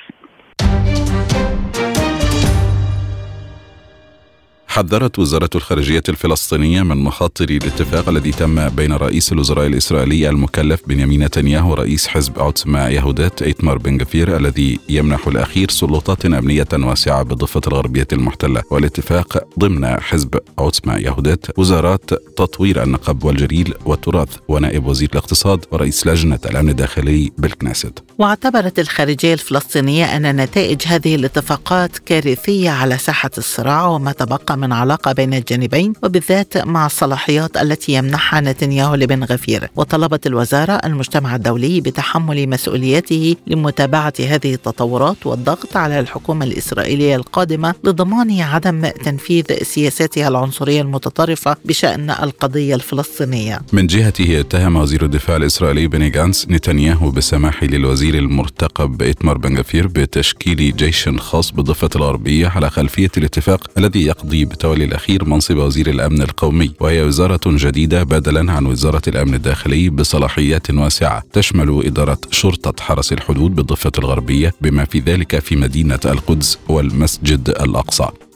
[4.71, 11.25] حذرت وزارة الخارجية الفلسطينية من مخاطر الاتفاق الذي تم بين رئيس الوزراء الإسرائيلي المكلف بنيامين
[11.25, 17.61] نتنياهو ورئيس حزب عوتما يهودات إيتمار بن غفير الذي يمنح الأخير سلطات أمنية واسعة بالضفة
[17.67, 25.65] الغربية المحتلة والاتفاق ضمن حزب عوتما يهودات وزارات تطوير النقب والجليل والتراث ونائب وزير الاقتصاد
[25.71, 28.03] ورئيس لجنة الأمن الداخلي بالكنيست.
[28.21, 35.13] واعتبرت الخارجية الفلسطينية أن نتائج هذه الاتفاقات كارثية على ساحة الصراع وما تبقى من علاقة
[35.13, 39.71] بين الجانبين وبالذات مع الصلاحيات التي يمنحها نتنياهو لبن غفير.
[39.77, 48.41] وطلبت الوزارة المجتمع الدولي بتحمل مسؤوليته لمتابعة هذه التطورات والضغط على الحكومة الإسرائيلية القادمة لضمان
[48.41, 53.61] عدم تنفيذ سياساتها العنصرية المتطرفة بشأن القضية الفلسطينية.
[53.73, 59.87] من جهته اتهم وزير الدفاع الإسرائيلي بني جانس نتنياهو بالسماح للوزير المرتقب إتمار بن غفير
[59.87, 66.23] بتشكيل جيش خاص بالضفة الغربية على خلفية الاتفاق الذي يقضي بتولي الأخير منصب وزير الأمن
[66.23, 71.23] القومي وهي وزارة جديدة بدلا عن وزارة الأمن الداخلي بصلاحيات واسعة.
[71.33, 78.30] تشمل إدارة شرطة حرس الحدود بالضفة الغربية بما في ذلك في مدينة القدس والمسجد الأقصى.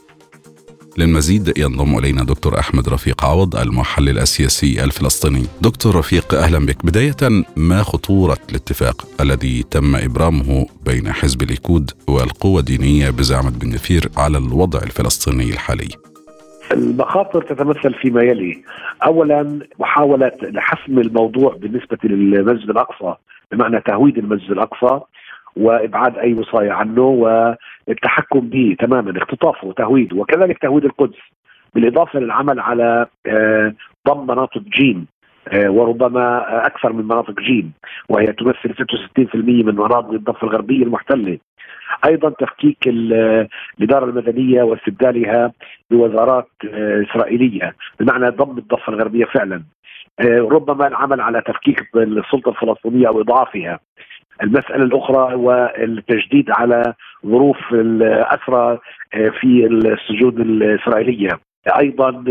[0.98, 5.46] للمزيد ينضم إلينا دكتور أحمد رفيق عوض المحلل السياسي الفلسطيني.
[5.62, 6.86] دكتور رفيق أهلا بك.
[6.86, 14.08] بداية ما خطورة الاتفاق الذي تم إبرامه بين حزب الليكود والقوى الدينية بزعمة بن غفير
[14.16, 15.88] على الوضع الفلسطيني الحالي؟
[16.72, 18.62] المخاطر تتمثل فيما يلي
[19.04, 23.14] اولا محاولة حسم الموضوع بالنسبة للمسجد الأقصى
[23.52, 25.00] بمعنى تهويد المسجد الأقصى
[25.56, 27.00] وإبعاد أي وصايه عنه
[27.88, 31.18] والتحكم به تماما اختطافه وتهويده وكذلك تهويد القدس
[31.74, 33.06] بالإضافة للعمل على
[34.08, 35.06] ضم مناطق جيم
[35.54, 37.72] وربما أكثر من مناطق جيم
[38.08, 38.74] وهي تمثل
[39.18, 41.38] 66% من مناطق الضفة الغربية المحتلة.
[42.06, 45.52] أيضا تفكيك الإدارة المدنية واستبدالها
[45.90, 46.48] بوزارات
[47.10, 49.62] إسرائيلية بمعنى ضم الضفة الغربية فعلا.
[50.26, 53.78] ربما العمل على تفكيك السلطة الفلسطينية أو إضعافها.
[54.42, 56.94] المسألة الأخرى هو التجديد على
[57.26, 58.78] ظروف الأسرى
[59.12, 61.40] في السجون الإسرائيلية.
[61.80, 62.24] أيضا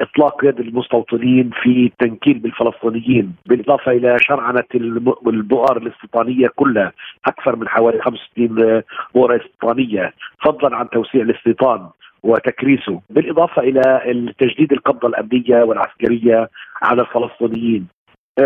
[0.00, 6.92] إطلاق يد المستوطنين في التنكيل بالفلسطينيين بالإضافة إلى شرعنة البؤر الاستيطانيه كلها
[7.26, 8.82] أكثر من حوالي 65
[9.14, 10.12] بؤرة استيطانيه
[10.44, 11.88] فضلا عن توسيع الاستيطان
[12.22, 13.00] وتكريسه.
[13.10, 13.82] بالإضافة إلى
[14.38, 16.48] تجديد القبضة الأمنية والعسكرية
[16.82, 17.86] على الفلسطينيين.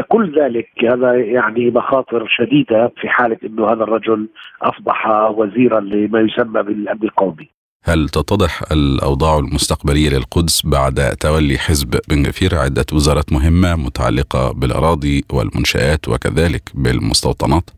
[0.09, 4.29] كل ذلك هذا يعني مخاطر شديدة في حالة إنه هذا الرجل
[4.63, 7.49] أصبح وزيرا لما يسمى بالأمن القومي.
[7.85, 15.25] هل تتضح الأوضاع المستقبلية للقدس بعد تولي حزب بن غفير عدة وزارات مهمة متعلقة بالأراضي
[15.33, 17.71] والمنشآت وكذلك بالمستوطنات؟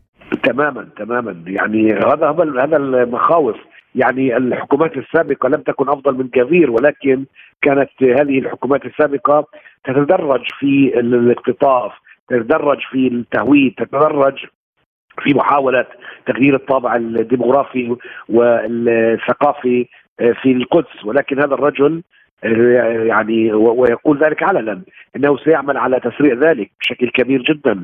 [0.43, 2.29] تماما تماما يعني هذا
[2.63, 3.55] هذا المخاوف
[3.95, 7.25] يعني الحكومات السابقة لم تكن أفضل من كثير ولكن
[7.61, 9.47] كانت هذه الحكومات السابقة
[9.85, 11.91] تتدرج في الاقتطاف
[12.29, 14.45] تتدرج في التهويد تتدرج
[15.23, 15.85] في محاولة
[16.25, 17.95] تغيير الطابع الديموغرافي
[18.29, 21.05] والثقافي في القدس.
[21.05, 22.03] ولكن هذا الرجل
[23.07, 24.81] يعني ويقول ذلك علنا
[25.15, 27.83] إنه سيعمل على تسريع ذلك بشكل كبير جدا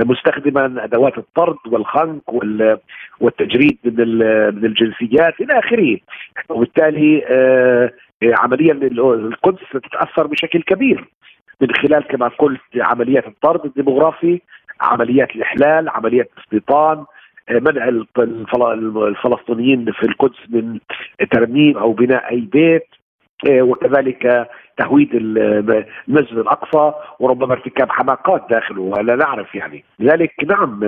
[0.00, 2.22] مستخدما أدوات الطرد والخنق
[3.20, 5.98] والتجريد من الجنسيات إلى آخره.
[6.48, 7.22] وبالتالي
[8.22, 11.08] عمليا القدس ستتأثر بشكل كبير.
[11.60, 14.40] من خلال كما قلت عمليات الطرد الديموغرافي
[14.80, 17.04] عمليات الإحلال عمليات الاستيطان
[17.50, 17.88] منع
[19.08, 20.78] الفلسطينيين في القدس من
[21.30, 22.86] ترميم أو بناء أي بيت
[23.48, 29.84] وكذلك تهويد المسجد الأقصى وربما ارتكاب حماقات داخله ولا نعرف يعني.
[29.98, 30.84] لذلك نعم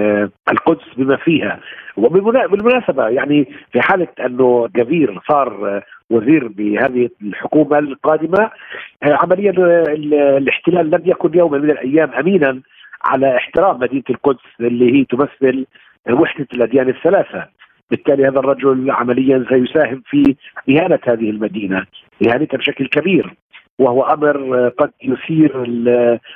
[0.52, 1.60] القدس بما فيها.
[1.96, 8.50] وبالمناسبه يعني في حالة أنه جبير صار وزير بهذه الحكومة القادمة
[9.02, 9.50] عمليا
[10.38, 12.60] الاحتلال لم يكن يوما من الأيام امينا
[13.04, 15.66] على احترام مدينة القدس اللي هي تمثل
[16.10, 17.46] وحدة الأديان الثلاثة.
[17.90, 20.36] بالتالي هذا الرجل عمليا سيساهم في
[20.70, 21.86] إهانة هذه المدينة
[22.26, 23.34] إهانتها بشكل كبير
[23.78, 25.64] وهو أمر قد يثير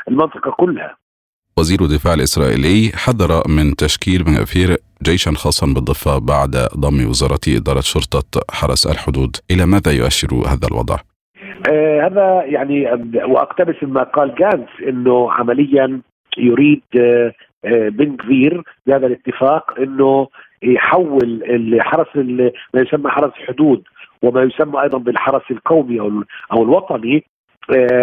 [0.09, 0.97] المنطقة كلها.
[1.59, 7.81] وزير الدفاع الإسرائيلي حذر من تشكيل من أفير جيشا خاصا بالضفة بعد ضم وزارة إدارة
[7.81, 10.97] شرطة حرس الحدود إلى ماذا يؤشر هذا الوضع؟
[11.71, 12.91] آه هذا يعني
[13.25, 16.01] وأقتبس مما قال جانس إنه عمليا
[16.39, 17.33] يريد آه
[17.89, 20.29] بن كفير بهذا الاتفاق إنه
[20.63, 22.17] يحول الحرس
[22.75, 23.83] ما يسمى حرس الحدود
[24.23, 27.25] وما يسمى أيضا بالحرس القومي أو أو الوطني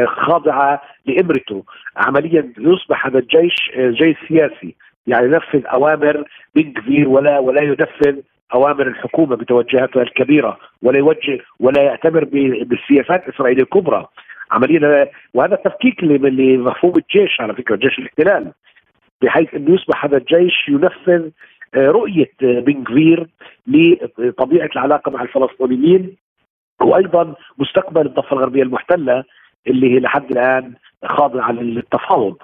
[0.08, 1.64] خاضعه لإمرته.
[1.98, 4.76] عمليا يصبح هذا الجيش جيش سياسي
[5.08, 6.24] يعني ينفذ أوامر
[6.56, 8.18] بن كفير ولا ولا ينفذ
[8.54, 12.24] أوامر الحكومة بتوجهاتها الكبيرة ولا يوجه ولا يعتبر
[12.64, 14.08] بالسياسات الإسرائيلية الكبرى.
[14.52, 18.52] عمليا وهذا تفكيك لمفهوم الجيش على فكرة جيش الاحتلال
[19.22, 21.30] بحيث إنه يصبح هذا الجيش ينفذ
[21.76, 23.28] رؤية بن كفير
[23.68, 26.16] لطبيعة العلاقة مع الفلسطينيين
[26.82, 29.24] وأيضا مستقبل الضفة الغربية المحتلة.
[29.68, 30.74] اللي هي لحد الآن
[31.06, 32.38] خاضعه للتفاوض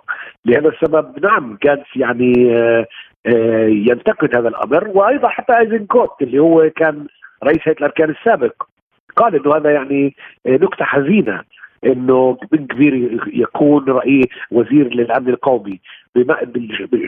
[0.45, 2.33] لهذا السبب نعم كان يعني
[3.89, 4.87] ينتقد هذا الأمر.
[4.87, 7.07] وأيضا حتى إيزنكوت اللي هو كان
[7.43, 8.63] رئيس هيئة الأركان السابق
[9.15, 10.15] قال إنه هذا يعني
[10.47, 11.41] نكتة حزينة
[11.85, 15.79] إنه بن كبير يكون رئيس وزير للأمن القومي.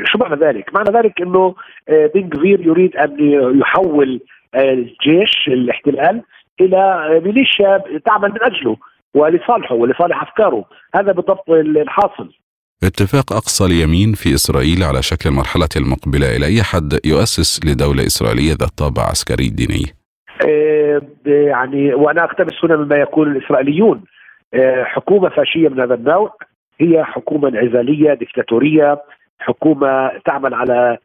[0.04, 1.56] شو معنى ذلك؟ معنى ذلك إنه
[1.90, 3.18] بن كبير يريد أن
[3.60, 4.20] يحول
[4.56, 6.22] الجيش الاحتلال
[6.62, 8.78] إلى ميليشيا تعمل من أجله.
[9.16, 12.30] ولصالحه ولصالح أفكاره، هذا بالضبط الحاصل.
[12.84, 18.52] اتفاق أقصى اليمين في إسرائيل على شكل المرحله المقبله إلى أي حد يؤسس لدولة إسرائيلية
[18.52, 19.86] ذات طابع عسكري ديني؟
[21.26, 24.04] يعني وأنا أقتبس هنا مما يقول الإسرائيليون
[24.84, 26.36] حكومة فاشية من هذا النوع
[26.82, 29.02] هي حكومة انعزاليه دكتاتوريه
[29.40, 30.98] حكومة تعمل على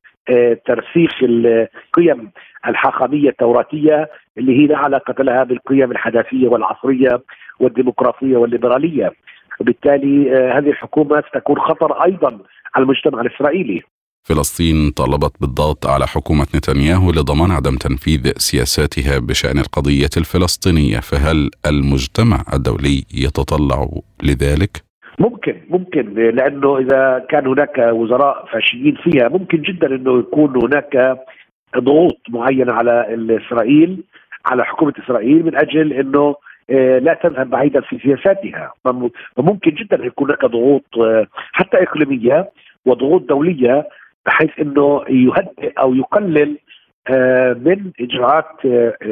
[0.67, 2.31] ترسيخ القيم
[2.67, 7.23] الحاخاميه التوراتية اللي هي لا علاقة لها بالقيم الحداثية والعصرية
[7.61, 9.13] والديمقراطية والليبرالية
[9.61, 12.39] وبالتالي هذه الحكومة ستكون خطر أيضا
[12.75, 13.83] على المجتمع الإسرائيلي
[14.23, 22.45] فلسطين طالبت بالضغط على حكومة نتنياهو لضمان عدم تنفيذ سياساتها بشأن القضية الفلسطينية فهل المجتمع
[22.55, 23.89] الدولي يتطلع
[24.23, 24.86] لذلك؟
[25.19, 31.19] ممكن ممكن لأنه إذا كان هناك وزراء فاشيين فيها ممكن جدا إنه يكون هناك
[31.77, 34.03] ضغوط معينة على إسرائيل
[34.47, 36.35] على حكومة إسرائيل من أجل إنه
[36.99, 38.73] لا تذهب بعيدا في سياساتها.
[39.37, 40.85] فممكن جدا يكون هناك ضغوط
[41.53, 42.51] حتى إقليمية
[42.87, 43.89] وضغوط دولية
[44.27, 46.59] بحيث إنه يهدئ أو يقلل
[47.65, 48.47] من إجراءات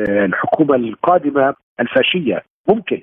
[0.01, 2.43] الحكومة القادمة الفاشية.
[2.69, 3.01] ممكن.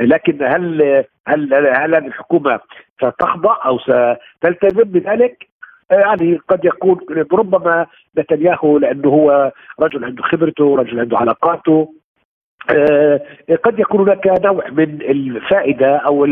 [0.00, 2.60] لكن هل هل هل الحكومة
[2.96, 5.46] ستخضع أو ستلتزم بذلك؟
[5.90, 6.98] يعني قد يكون
[7.32, 7.86] ربما
[8.18, 11.94] نتنياهو لأنه هو رجل عنده خبرته، رجل عنده علاقاته
[12.70, 13.20] آه،
[13.64, 16.24] قد يكون هناك نوع من الفائدة أو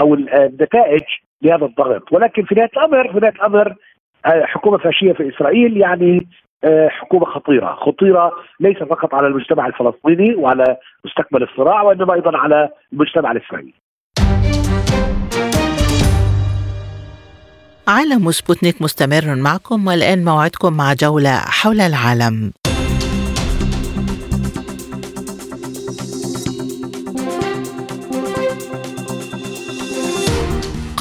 [0.00, 1.02] أو النتائج
[1.42, 3.74] لهذا الضغط، ولكن في نهاية الأمر في نهاية الأمر
[4.26, 6.26] آه، حكومة فاشية في إسرائيل يعني آه،
[6.88, 13.32] حكومة خطيرة، خطيرة ليس فقط على المجتمع الفلسطيني وعلى مستقبل الصراع وإنما أيضا على المجتمع
[13.32, 13.74] الإسرائيلي.
[17.88, 22.52] عالم سبوتنيك مستمر معكم والآن موعدكم مع جولة حول العالم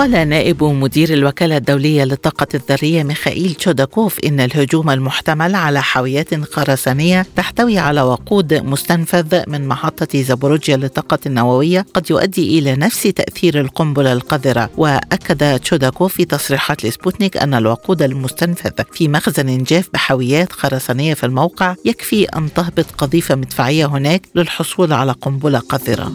[0.01, 7.25] قال نائب مدير الوكالة الدولية للطاقة الذرية ميخائيل تشوداكوف إن الهجوم المحتمل على حاويات خرسانية
[7.35, 14.13] تحتوي على وقود مستنفذ من محطة زابوروجيا للطاقة النووية قد يؤدي إلى نفس تأثير القنبلة
[14.13, 14.69] القذرة.
[14.77, 21.75] وأكد تشوداكوف في تصريحات لسبوتنيك أن الوقود المستنفذ في مخزن جاف بحاويات خرسانية في الموقع
[21.85, 26.13] يكفي أن تهبط قذيفة مدفعية هناك للحصول على قنبلة قذرة.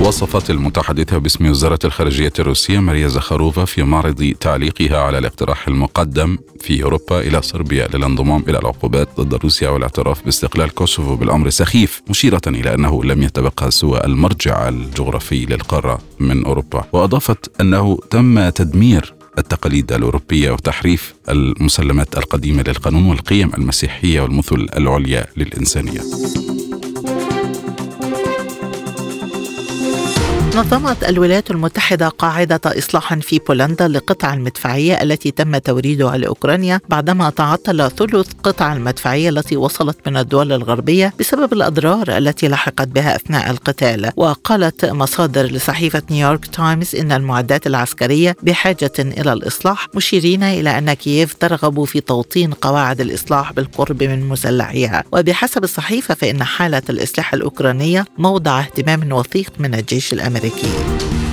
[0.00, 6.82] وصفت المتحدثة باسم وزارة الخارجية الروسية ماريا زخاروفا في معرض تعليقها على الاقتراح المقدم في
[6.82, 12.74] أوروبا إلى صربيا للانضمام إلى العقوبات ضد روسيا والاعتراف باستقلال كوسوفو بالأمر سخيف مشيرة إلى
[12.74, 16.84] أنه لم يتبقى سوى المرجع الجغرافي للقارة من أوروبا.
[16.92, 26.00] وأضافت أنه تم تدمير التقاليد الأوروبية وتحريف المسلمات القديمة للقانون والقيم المسيحية والمثل العليا للإنسانية.
[30.56, 37.90] نظمت الولايات المتحدة قاعدة إصلاح في بولندا لقطع المدفعية التي تم توريدها لأوكرانيا بعدما تعطل
[37.90, 44.10] ثلث قطع المدفعية التي وصلت من الدول الغربية بسبب الأضرار التي لحقت بها أثناء القتال.
[44.16, 51.34] وقالت مصادر لصحيفة نيويورك تايمز إن المعدات العسكرية بحاجة إلى الإصلاح مشيرين إلى أن كييف
[51.34, 58.60] ترغب في توطين قواعد الإصلاح بالقرب من مسلحيها وبحسب الصحيفة فإن حالة الإصلاح الأوكرانية موضع
[58.60, 60.45] اهتمام وثيق من الجيش الأمريكي.
[60.46, 61.25] Aqui.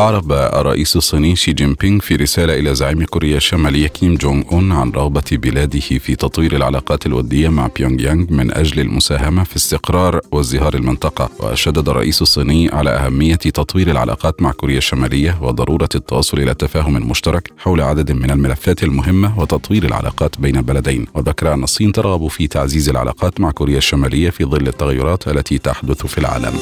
[0.00, 4.72] أعرب الرئيس الصيني شي جين بينغ في رسالة إلى زعيم كوريا الشمالية كيم جونغ أون
[4.72, 10.20] عن رغبة بلاده في تطوير العلاقات الودية مع بيونغ يانغ من أجل المساهمة في استقرار
[10.32, 11.30] وازدهار المنطقة.
[11.40, 17.52] وشدد الرئيس الصيني على أهمية تطوير العلاقات مع كوريا الشمالية وضرورة التوصل إلى تفاهم مشترك
[17.58, 21.06] حول عدد من الملفات المهمة وتطوير العلاقات بين البلدين.
[21.14, 26.06] وذكر أن الصين ترغب في تعزيز العلاقات مع كوريا الشمالية في ظل التغيرات التي تحدث
[26.06, 26.52] في العالم.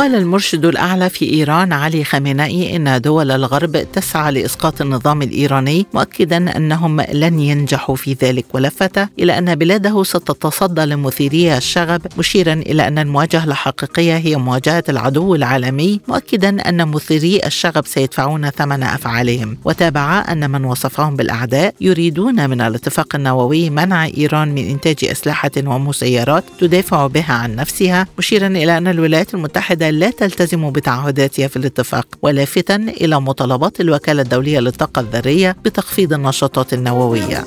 [0.00, 6.56] قال المرشد الأعلى في إيران علي خامنئي إن دول الغرب تسعى لإسقاط النظام الإيراني مؤكدا
[6.56, 12.98] أنهم لن ينجحوا في ذلك ولفت إلى أن بلاده ستتصدى لمثيري الشغب مشيرا إلى أن
[12.98, 19.58] المواجهة الحقيقية هي مواجهة العدو العالمي مؤكدا أن مثيري الشغب سيدفعون ثمن أفعالهم.
[19.64, 26.44] وتابع أن من وصفهم بالأعداء يريدون من الاتفاق النووي منع إيران من إنتاج أسلحة ومسيرات
[26.60, 32.76] تدافع بها عن نفسها مشيرا إلى أن الولايات المتحدة لا تلتزم بتعهداتها في الاتفاق ولافتا
[32.76, 37.44] إلى مطالبات الوكالة الدولية للطاقة الذرية بتخفيض النشاطات النووية.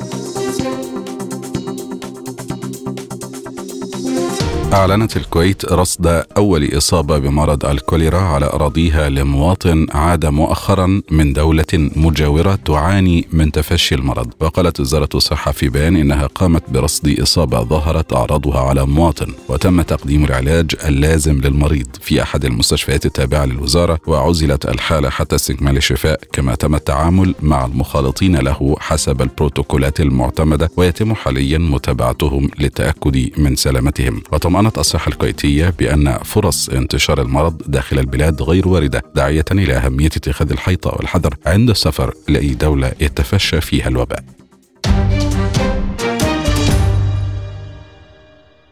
[4.73, 12.55] أعلنت الكويت رصد أول إصابة بمرض الكوليرا على أراضيها لمواطن عاد مؤخرا من دولة مجاورة
[12.55, 14.33] تعاني من تفشي المرض.
[14.39, 20.25] وقالت وزارة الصحة في بيان إنها قامت برصد إصابة ظهرت أعراضها على مواطن وتم تقديم
[20.25, 21.87] العلاج اللازم للمريض.
[22.01, 28.35] في أحد المستشفيات التابعة للوزارة وعزلت الحالة حتى استكمال الشفاء كما تم التعامل مع المخالطين
[28.35, 34.21] له حسب البروتوكولات المعتمدة ويتم حاليا متابعتهم للتأكد من سلامتهم.
[34.31, 40.05] وطمأن أعلنت الصحة الكويتية بأن فرص انتشار المرض داخل البلاد غير واردة داعية إلى أهمية
[40.05, 44.23] اتخاذ الحيطة والحذر عند السفر لأي دولة يتفشى فيها الوباء.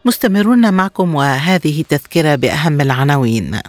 [0.04, 3.60] مستمرون معكم وهذه تذكرة بأهم العناوين.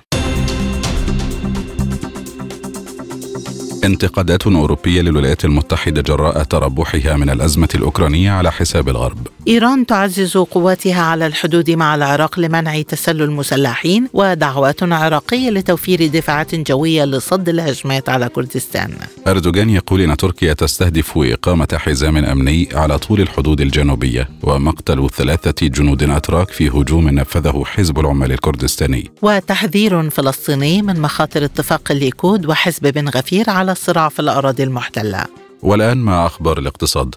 [3.84, 9.28] انتقادات أوروبية للولايات المتحدة جراء تربحها من الأزمة الأوكرانية على حساب الغرب.
[9.48, 17.06] إيران تعزز قواتها على الحدود مع العراق لمنع تسلل المسلحين ودعوات عراقية لتوفير دفاعات جوية
[17.06, 18.94] لصد الهجمات على كردستان.
[19.28, 26.04] أردوغان يقول إن تركيا تستهدف إقامة حزام أمني على طول الحدود الجنوبية ومقتل ثلاثة جنود
[26.04, 29.12] أتراك في هجوم نفذه حزب العمال الكردستاني.
[29.22, 35.26] وتحذير فلسطيني من مخاطر اتفاق الليكود وحزب بن غفير على الصراع في الأراضي المحتلة.
[35.62, 37.16] والآن مع أخبار الاقتصاد؟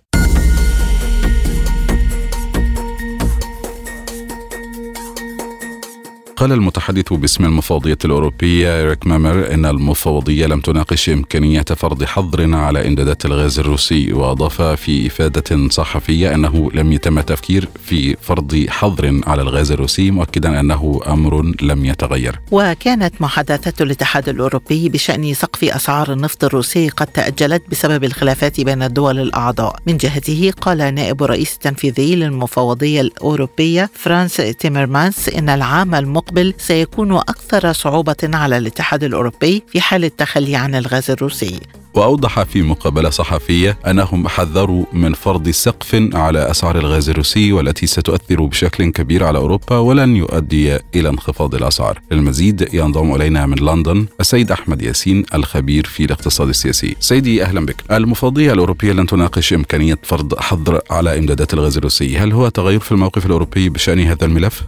[6.37, 12.89] قال المتحدث باسم المفوضية الأوروبية إريك مامر إن المفوضية لم تناقش إمكانية فرض حظر على
[12.89, 19.43] إمدادات الغاز الروسي وأضاف في إفادة صحفية أنه لم يتم تفكير في فرض حظر على
[19.43, 22.41] الغاز الروسي مؤكدا أنه أمر لم يتغير.
[22.51, 29.19] وكانت محادثات الاتحاد الأوروبي بشأن سقف أسعار النفط الروسي قد تأجلت بسبب الخلافات بين الدول
[29.19, 29.77] الأعضاء.
[29.87, 37.13] من جهته قال نائب الرئيس التنفيذي للمفوضية الأوروبية فرانس تيمرمانس إن العام المقبل المقبل سيكون
[37.13, 41.61] أكثر صعوبة على الاتحاد الأوروبي في حال التخلي عن الغاز الروسي.
[41.95, 48.43] وأوضح في مقابلة صحفية أنهم حذروا من فرض سقف على أسعار الغاز الروسي والتي ستؤثر
[48.43, 52.01] بشكل كبير على أوروبا ولن يؤدي إلى انخفاض الأسعار.
[52.13, 56.97] المزيد ينضم إلينا من لندن السيد أحمد ياسين الخبير في الاقتصاد السياسي.
[57.01, 57.77] سيدي أهلا بك.
[57.91, 62.19] المفوضية الأوروبية لن تناقش إمكانية فرض حظر على إمدادات الغاز الروسي.
[62.19, 64.63] هل هو تغير في الموقف الأوروبي بشأن هذا الملف؟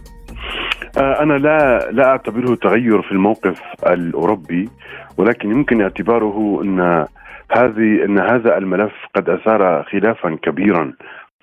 [0.97, 4.69] آه، أنا لا لا أعتبره تغير في الموقف الأوروبي
[5.17, 7.05] ولكن يمكن اعتباره أن
[7.51, 10.93] هذه أن هذا الملف قد أثار خلافا كبيرا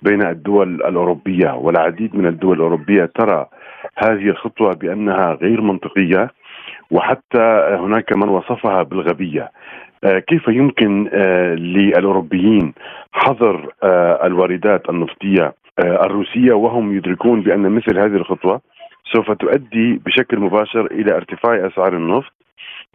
[0.01, 1.51] بين الدول الأوروبية.
[1.51, 3.45] والعديد من الدول الأوروبية ترى
[3.97, 6.31] هذه الخطوة بأنها غير منطقية
[6.91, 9.51] وحتى هناك من وصفها بالغبية.
[10.03, 12.73] آه، كيف يمكن آه، للأوروبيين
[13.11, 13.69] حظر
[14.23, 18.61] الواردات النفطية الروسية وهم يدركون بأن مثل هذه الخطوة؟
[19.13, 22.33] سوف تؤدي بشكل مباشر إلى ارتفاع أسعار النفط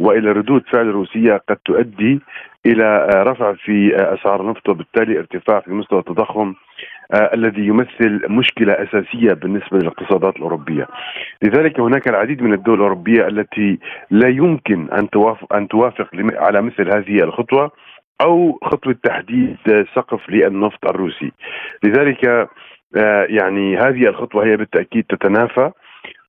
[0.01, 2.21] وإلى ردود فعل روسية قد تؤدي
[2.67, 6.55] إلى رفع في أسعار النفط وبالتالي ارتفاع في مستوى التضخم
[7.15, 10.89] آه، الذي يمثل مشكلة أساسية بالنسبة للاقتصادات الأوروبية.
[11.43, 13.79] لذلك هناك العديد من الدول الأوروبية التي
[14.11, 17.71] لا يمكن أن توافق أن توافق على مثل هذه الخطوة
[18.21, 19.57] أو خطوة تحديد
[19.95, 21.33] سقف للنفط الروسي.
[21.85, 22.49] لذلك
[22.97, 25.71] آه، يعني هذه الخطوة هي بالتأكيد تتنافى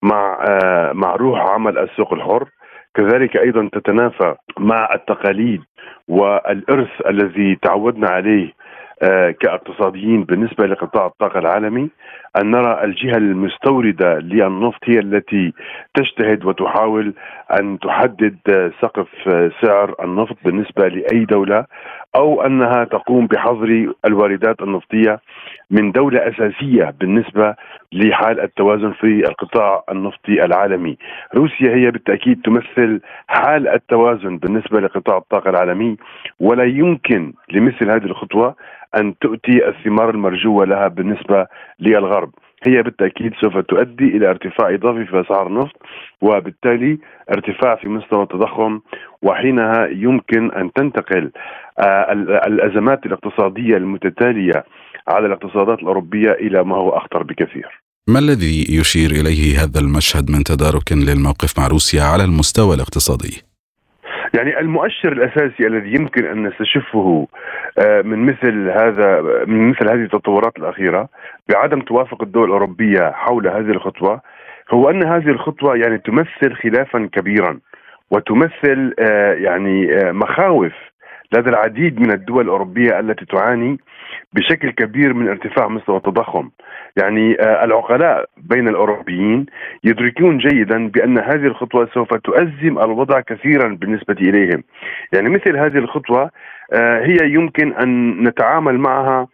[0.04, 2.46] مع آه، مع روح عمل السوق الحر.
[2.96, 5.62] كذلك أيضا تتنافى مع التقاليد
[6.08, 8.52] والإرث الذي تعودنا عليه
[9.04, 11.90] آه، كاقتصاديين بالنسبة لقطاع الطاقة العالمي.
[12.38, 15.54] أن نرى الجهة المستوردة للنفط هي التي
[15.94, 17.14] تجتهد وتحاول
[17.60, 19.08] أن تحدد سقف
[19.62, 21.66] سعر النفط بالنسبة لأي دولة
[22.16, 25.20] أو أنها تقوم بحظر الواردات النفطية
[25.72, 27.56] من دولة أساسية بالنسبة
[27.92, 30.98] لحال التوازن في القطاع النفطي العالمي.
[31.36, 35.98] روسيا هي بالتأكيد تمثل حال التوازن بالنسبة لقطاع الطاقة العالمي
[36.40, 38.56] ولا يمكن لمثل هذه الخطوة
[38.98, 41.48] أن تؤتي الثمار المرجوة لها بالنسبة
[41.80, 42.23] للغرب.
[42.68, 45.76] هي بالتأكيد سوف تؤدي إلى ارتفاع إضافي في أسعار النفط
[46.22, 46.98] وبالتالي
[47.32, 48.80] ارتفاع في مستوى التضخم
[49.22, 51.32] وحينها يمكن أن تنتقل
[51.80, 52.12] آه،
[52.48, 54.66] الأزمات الاقتصادية المتتالية
[55.08, 57.84] على الاقتصادات الأوروبية إلى ما هو أخطر بكثير.
[58.08, 63.53] ما الذي يشير إليه هذا المشهد من تدارك للموقف مع روسيا على المستوى الاقتصادي؟
[64.34, 67.28] يعني المؤشر الأساسي الذي يمكن أن نستشفه
[67.78, 71.10] آه، من مثل هذا من مثل هذه التطورات الأخيرة
[71.50, 74.22] بعدم توافق الدول الأوروبية حول هذه الخطوة
[74.74, 77.60] هو أن هذه الخطوة يعني تمثل خلافا كبيرا
[78.12, 80.74] وتمثل آه، يعني آه، مخاوف
[81.34, 83.80] لدى العديد من الدول الأوروبية التي تعاني
[84.34, 86.50] بشكل كبير من ارتفاع مستوى التضخم.
[86.98, 89.46] يعني آه، العقلاء بين الأوروبيين
[89.84, 94.64] يدركون جيدا بأن هذه الخطوة سوف تؤزم الوضع كثيرا بالنسبة إليهم.
[95.14, 96.30] يعني مثل هذه الخطوة
[96.74, 99.28] آه، هي يمكن أن نتعامل معها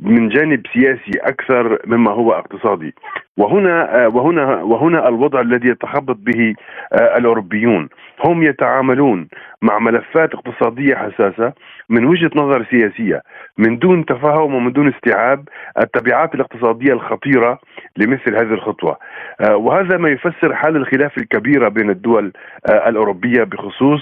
[0.00, 2.94] من جانب سياسي أكثر مما هو اقتصادي.
[3.36, 6.54] وهنا آه، وهنا وهنا الوضع الذي يتخبط به
[6.92, 7.88] الأوروبيون.
[8.24, 9.28] هم يتعاملون
[9.62, 11.52] مع ملفات اقتصادية حساسة
[11.88, 13.22] من وجهة نظر سياسية
[13.58, 15.48] من دون تفاهم ومن دون استيعاب
[15.82, 17.58] التبعات الاقتصادية الخطيرة
[17.96, 18.96] لمثل هذه الخطوة.
[19.40, 22.32] آه، وهذا ما يفسر حال الخلاف الكبيره بين الدول
[22.70, 24.00] آه، الأوروبية بخصوص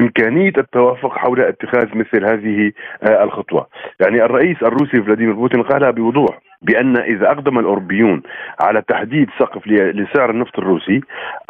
[0.00, 2.72] إمكانية التوافق حول اتخاذ مثل هذه
[3.02, 3.66] آه، الخطوة.
[4.00, 8.22] يعني الرئيس الروسي فلاديمير بوتين قالها بوضوح بأن إذا أقدم الأوروبيون
[8.60, 11.00] على تحديد سقف لسعر النفط الروسي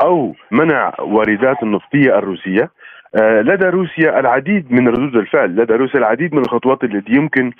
[0.04, 2.70] أو منع واردات النفطية الروسية
[3.16, 7.52] لدى روسيا العديد من ردود الفعل لدى روسيا العديد من الخطوات التي يمكن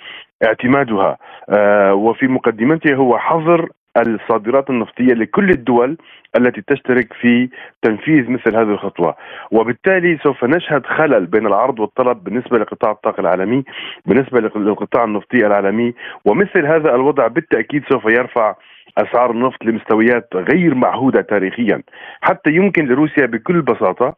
[0.44, 1.16] اعتمادها.
[1.50, 3.68] آه، وفي مقدمتها هو حظر
[3.98, 5.96] الصادرات النفطية لكل الدول
[6.36, 7.48] التي تشترك في
[7.82, 9.14] تنفيذ مثل هذه الخطوة،
[9.50, 13.64] وبالتالي سوف نشهد خلل بين العرض والطلب بالنسبة لقطاع الطاقة العالمي،
[14.06, 15.94] بالنسبة للقطاع النفطي العالمي،
[16.24, 18.54] ومثل هذا الوضع بالتأكيد سوف يرفع
[18.98, 21.82] أسعار النفط لمستويات غير معهودة تاريخيا،
[22.20, 24.14] حتى يمكن لروسيا بكل بساطة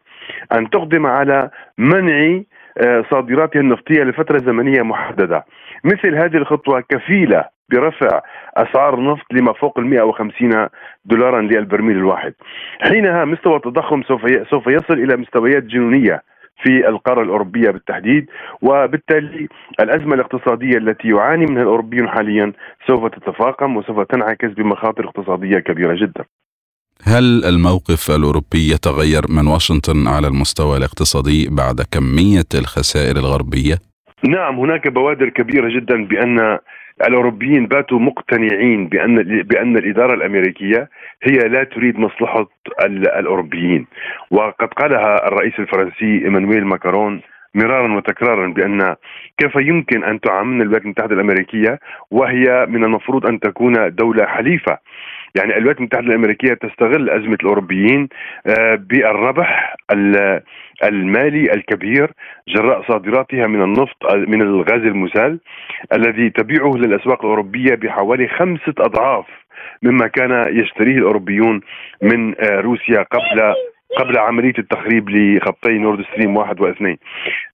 [0.52, 2.40] أن تقدم على منع
[2.78, 5.44] آه، صادراتها النفطية لفترة زمنية محددة.
[5.84, 8.20] مثل هذه الخطوة كفيلة برفع
[8.56, 10.68] أسعار النفط لما فوق ال 150
[11.04, 12.34] دولارا للبرميل الواحد.
[12.80, 14.02] حينها مستوى التضخم
[14.50, 16.22] سوف يصل إلى مستويات جنونية
[16.62, 18.26] في القارة الأوروبية بالتحديد
[18.62, 19.48] وبالتالي
[19.80, 22.52] الأزمة الاقتصادية التي يعاني منها الأوروبيون حاليا
[22.86, 26.24] سوف تتفاقم وسوف تنعكس بمخاطر اقتصادية كبيرة جدا.
[27.04, 33.76] هل الموقف الأوروبي يتغير من واشنطن على المستوى الاقتصادي بعد كمية الخسائر الغربية؟
[34.28, 36.58] نعم هناك بوادر كبيرة جدا بأن
[37.08, 40.88] الأوروبيين باتوا مقتنعين بأن بأن الإدارة الأمريكية
[41.22, 42.48] هي لا تريد مصلحة
[43.18, 43.86] الأوروبيين
[44.30, 47.20] وقد قالها الرئيس الفرنسي إيمانويل ماكرون
[47.54, 48.94] مرارا وتكرارا بأن
[49.38, 51.78] كيف يمكن أن تعاملنا الولايات المتحدة الأمريكية
[52.10, 54.78] وهي من المفروض أن تكون دولة حليفة
[55.34, 58.08] يعني الولايات المتحدة الأمريكية تستغل أزمة الأوروبيين
[58.46, 59.76] آه، بالربح
[60.84, 62.10] المالي الكبير
[62.48, 65.40] جراء صادراتها من النفط من الغاز المسال
[65.92, 69.26] الذي تبيعه للأسواق الأوروبية بحوالي خمسة أضعاف
[69.82, 71.60] مما كان يشتريه الأوروبيون
[72.02, 73.54] من آه، روسيا قبل
[73.98, 76.98] قبل عملية التخريب لخطي نورد ستريم واحد واثنين.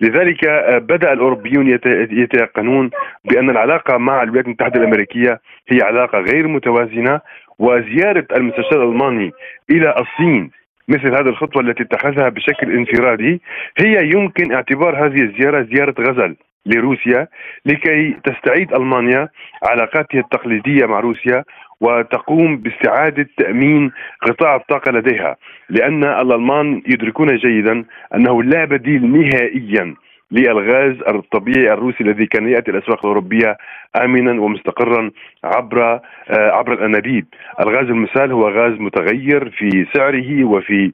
[0.00, 1.78] لذلك آه، بدأ الأوروبيون
[2.10, 2.90] يتيقنون
[3.24, 7.20] بأن العلاقة مع الولايات المتحدة الأمريكية هي علاقة غير متوازنة
[7.58, 9.32] وزيارة المستشار الألماني
[9.70, 10.50] إلى الصين.
[10.88, 13.40] مثل هذه الخطوة التي اتخذها بشكل انفرادي
[13.78, 16.36] هي يمكن اعتبار هذه الزيارة زيارة غزل
[16.66, 17.28] لروسيا
[17.66, 19.28] لكي تستعيد ألمانيا
[19.62, 21.44] علاقاتها التقليدية مع روسيا
[21.80, 23.92] وتقوم باستعادة تأمين
[24.22, 25.36] قطاع الطاقة لديها
[25.70, 27.84] لأن الألمان يدركون جيدا
[28.14, 29.94] أنه لا بديل نهائيا
[30.30, 33.56] للغاز الطبيعي الروسي الذي كان يأتي الاسواق الاوروبيه
[34.04, 35.10] امنا ومستقرا
[35.44, 36.00] عبر آه،
[36.30, 37.26] عبر الانابيب،
[37.60, 40.92] الغاز المسال هو غاز متغير في سعره وفي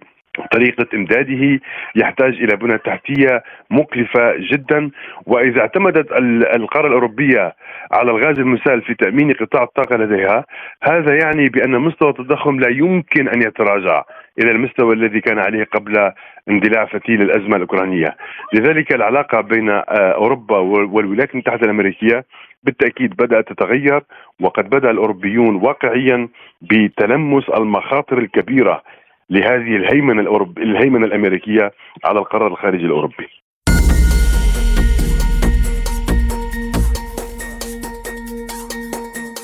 [0.53, 1.61] طريقة إمداده
[1.97, 4.91] يحتاج إلى بنى تحتية مكلفة جدا.
[5.27, 6.13] وإذا اعتمدت
[6.57, 7.55] القارة الأوروبية
[7.93, 10.45] على الغاز المسال في تأمين قطاع الطاقة لديها
[10.83, 14.05] هذا يعني بأن مستوى التضخم لا يمكن أن يتراجع
[14.39, 16.13] إلى المستوى الذي كان عليه قبل
[16.49, 18.17] اندلاع فتيل الأزمة الأوكرانية.
[18.55, 22.25] لذلك العلاقة بين آه، أوروبا والولايات المتحدة الأمريكية
[22.65, 24.03] بالتأكيد بدأت تتغير
[24.41, 26.29] وقد بدأ الأوروبيون واقعيا
[26.63, 28.83] بتلمس المخاطر الكبيرة
[29.33, 31.73] لهذه الهيمنة الأوروبية الهيمنة الأمريكية
[32.05, 33.42] على القرار الخارجي الأوروبي.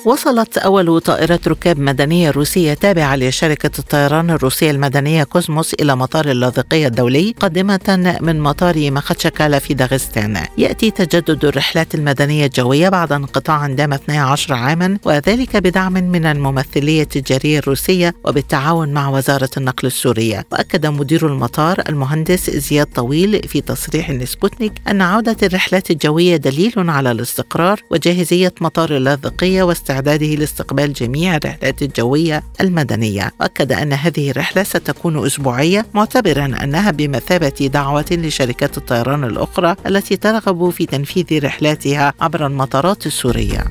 [0.09, 6.86] وصلت أول طائرة ركاب مدنية روسية تابعة لشركة الطيران الروسية المدنية كوزموس إلى مطار اللاذقية
[6.86, 10.46] الدولي قادمة من مطار مخاتشكالا في داغستان.
[10.59, 17.59] يأتي تجدد الرحلات المدنية الجوية بعد انقطاع دام 12 عاما وذلك بدعم من الممثلية التجارية
[17.59, 20.46] الروسية وبالتعاون مع وزارة النقل السورية.
[20.52, 27.11] وأكد مدير المطار المهندس زياد طويل في تصريح لسبوتنيك أن عودة الرحلات الجوية دليل على
[27.11, 33.32] الاستقرار وجاهزية مطار اللاذقية واستعداد استعداده لاستقبال جميع الرحلات الجوية المدنية.
[33.40, 40.70] وأكد أن هذه الرحلة ستكون أسبوعية معتبرا أنها بمثابة دعوة لشركات الطيران الأخرى التي ترغب
[40.70, 43.64] في تنفيذ رحلاتها عبر المطارات السورية.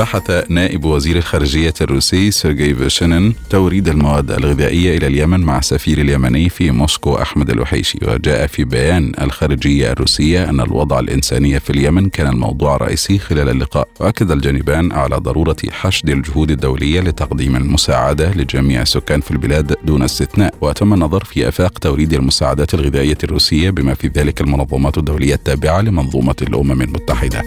[0.00, 6.48] بحث نائب وزير الخارجية الروسي سيرجي فيشينين توريد المواد الغذائية إلى اليمن مع السفير اليمني
[6.48, 12.26] في موسكو أحمد الوحيشي وجاء في بيان الخارجية الروسية أن الوضع الإنساني في اليمن كان
[12.26, 13.88] الموضوع الرئيسي خلال اللقاء.
[14.00, 20.54] وأكد الجانبان على ضرورة حشد الجهود الدولية لتقديم المساعدة لجميع السكان في البلاد دون استثناء
[20.60, 26.36] وتم النظر في آفاق توريد المساعدات الغذائية الروسية بما في ذلك المنظمات الدولية التابعة لمنظومة
[26.42, 27.42] الأمم المتحدة.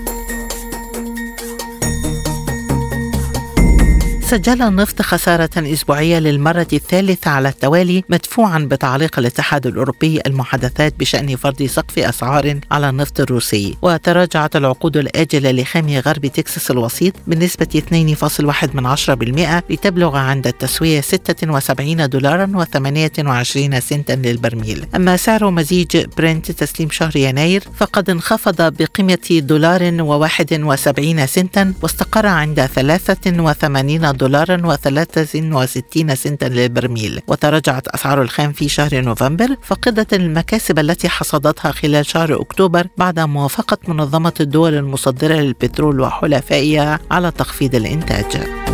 [4.34, 11.64] سجل النفط خسارة أسبوعية للمرة الثالثة على التوالي مدفوعا بتعليق الاتحاد الأوروبي المحادثات بشأن فرض
[11.64, 13.76] سقف أسعار على النفط الروسي.
[13.82, 22.10] وتراجعت العقود الآجلة لخام غرب تكساس الوسيط بنسبة 2.1 من 10% لتبلغ عند التسوية 76
[22.10, 24.86] دولارا و28 سنتا للبرميل.
[24.96, 32.66] أما سعر مزيج برنت تسليم شهر يناير فقد انخفض بقيمة دولار و71 سنتا واستقر عند
[32.66, 41.10] 83 دولار دولارا و63 سنتا للبرميل وتراجعت أسعار الخام في شهر نوفمبر فقدة المكاسب التي
[41.10, 48.73] حصدتها خلال شهر أكتوبر بعد موافقة منظمة الدول المصدرة للبترول وحلفائها على تخفيض الإنتاج.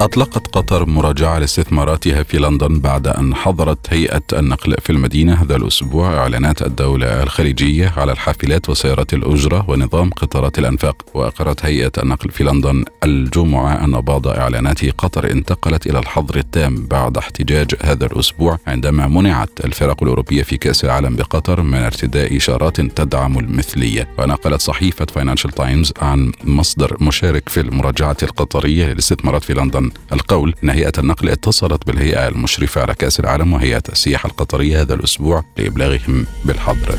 [0.00, 6.14] أطلقت قطر مراجعة لاستثماراتها في لندن بعد أن حظرت هيئة النقل في المدينة هذا الأسبوع.
[6.14, 11.02] إعلانات الدولة الخليجية على الحافلات وسيارات الأجرة ونظام قطارات الأنفاق.
[11.14, 17.16] وأقرت هيئة النقل في لندن الجمعة أن بعض إعلانات قطر انتقلت إلى الحظر التام بعد
[17.16, 18.58] احتجاج هذا الأسبوع.
[18.66, 24.08] عندما منعت الفرق الأوروبية في كأس العالم بقطر من ارتداء إشارات تدعم المثلية.
[24.18, 29.87] ونقلت صحيفة فاينانشال تايمز عن مصدر مشارك في المراجعة القطرية للاستثمارات في لندن.
[30.12, 30.54] القول.
[30.64, 36.26] إن هيئة النقل اتصلت بالهيئة المشرفة على كأس العالم وهيئه السياحة القطرية هذا الأسبوع لإبلاغهم
[36.44, 36.98] بالحظر.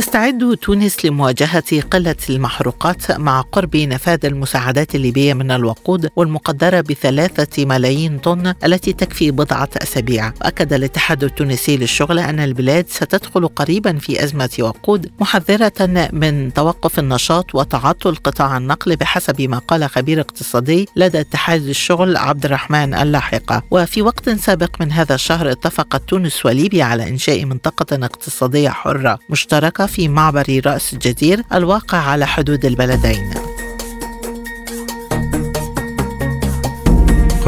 [0.00, 8.18] تستعد تونس لمواجهة قلة المحروقات مع قرب نفاذ المساعدات الليبية من الوقود والمقدرة بثلاثة ملايين
[8.18, 10.32] طن التي تكفي بضعة أسابيع.
[10.40, 17.54] وأكد الاتحاد التونسي للشغل أن البلاد ستدخل قريبا في أزمة وقود محذرة من توقف النشاط
[17.54, 24.02] وتعطل قطاع النقل بحسب ما قال خبير اقتصادي لدى اتحاد الشغل عبد الرحمن اللاحقة وفي
[24.02, 30.08] وقت سابق من هذا الشهر اتفقت تونس وليبيا على إنشاء منطقة اقتصادية حرة مشتركة في
[30.08, 33.49] معبر رأس الجدير الواقع على حدود البلدين.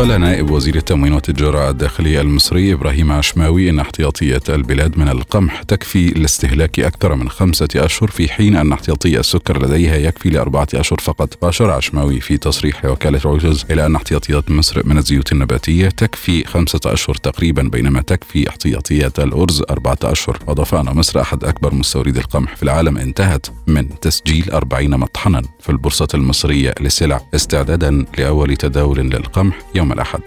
[0.02, 6.08] قال نائب وزير التموين والتجارة الداخلية المصري إبراهيم عشماوي إن احتياطية البلاد من القمح تكفي
[6.08, 11.38] لاستهلاك أكثر من خمسة أشهر في حين أن احتياطي السكر لديها يكفي لأربعة أشهر فقط.
[11.42, 16.80] وأشار عشماوي في تصريح لوكالة رويترز إلى أن احتياطيات مصر من الزيوت النباتية تكفي خمسة
[16.86, 20.38] أشهر تقريبا بينما تكفي احتياطيات الأرز أربعة أشهر.
[20.48, 25.70] أضاف أن مصر أحد أكبر مستوردي القمح في العالم انتهت من تسجيل أربعين مطحنا في
[25.70, 30.20] البورصة المصرية للسلع استعدادا لأول تداول للقمح يوم الأحد.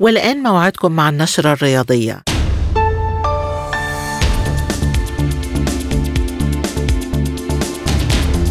[0.00, 2.22] والآن موعدكم مع النشرة الرياضية.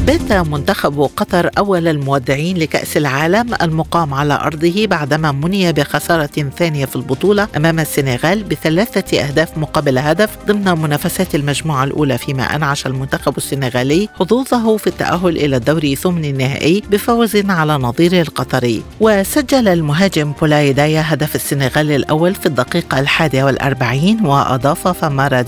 [0.07, 6.95] بات منتخب قطر أول المودعين لكأس العالم المقام على أرضه بعدما مني بخسارة ثانية في
[6.95, 14.09] البطولة أمام السنغال بثلاثة أهداف مقابل هدف ضمن منافسات المجموعة الأولى فيما أنعش المنتخب السنغالي
[14.19, 18.83] حظوظه في التأهل إلى الدور ثمن النهائي بفوز على نظيره القطري.
[18.99, 25.45] وسجل المهاجم بولايدايا هدف السنغال الأول في الدقيقة الحادية والأربعين وأضاف فمارا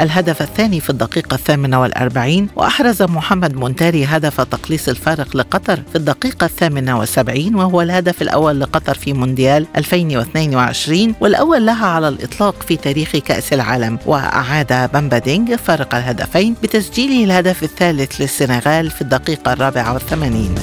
[0.00, 5.96] الهدف الثاني في الدقيقة الثامنة والأربعين وأحرز محمد منتخب القتاري هدف تقليص الفارق لقطر في
[5.96, 12.76] الدقيقة الثامنة والسبعين وهو الهدف الأول لقطر في مونديال 2022 والأول لها على الإطلاق في
[12.76, 13.98] تاريخ كأس العالم.
[14.06, 20.54] وأعاد بامبادينغ فارق الهدفين بتسجيله الهدف الثالث للسنغال في الدقيقة الرابعة والثمانين.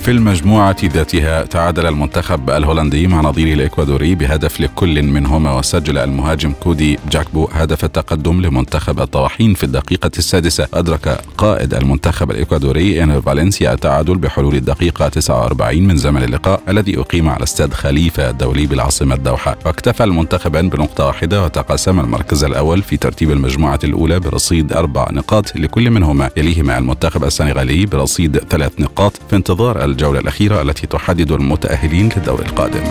[0.00, 6.98] في المجموعة ذاتها تعادل المنتخب الهولندي مع نظيره الإكوادوري بهدف لكل منهما وسجل المهاجم كودي
[7.10, 10.68] جاكبو هدف التقدم لمنتخب الطواحين في الدقيقة السادسة.
[10.74, 17.28] أدرك قائد المنتخب الإكوادوري إن فالنسيا التعادل بحلول الدقيقة 49 من زمن اللقاء الذي أقيم
[17.28, 19.56] على استاد خليفة الدولي بالعاصمة الدوحة.
[19.66, 25.90] واكتفى المنتخبان بنقطة واحدة وتقاسم المركز الأول في ترتيب المجموعة الأولى برصيد أربع نقاط لكل
[25.90, 26.30] منهما.
[26.36, 32.84] يليهما المنتخب السنغالي برصيد ثلاث نقاط في انتظار الجولة الأخيرة التي تحدد المتأهلين للدور القادم.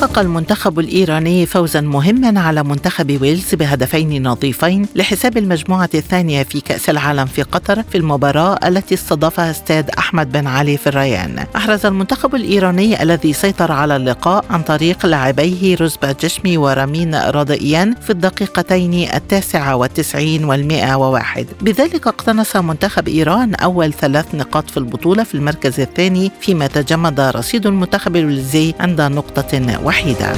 [0.00, 6.90] حقق المنتخب الإيراني فوزا مهما على منتخب ويلز بهدفين نظيفين لحساب المجموعة الثانية في كأس
[6.90, 11.46] العالم في قطر في المباراة التي استضافها استاد أحمد بن علي في الريان.
[11.56, 18.10] أحرز المنتخب الإيراني الذي سيطر على اللقاء عن طريق لاعبيه رزبة جشمي ورامين رضئيان في
[18.10, 21.46] الدقيقتين التاسعة والتسعين والمئة وواحد.
[21.60, 27.66] بذلك اقتنص منتخب إيران أول ثلاث نقاط في البطولة في المركز الثاني فيما تجمد رصيد
[27.66, 29.58] المنتخب الويلزي عند نقطة
[29.88, 30.32] وحيدة.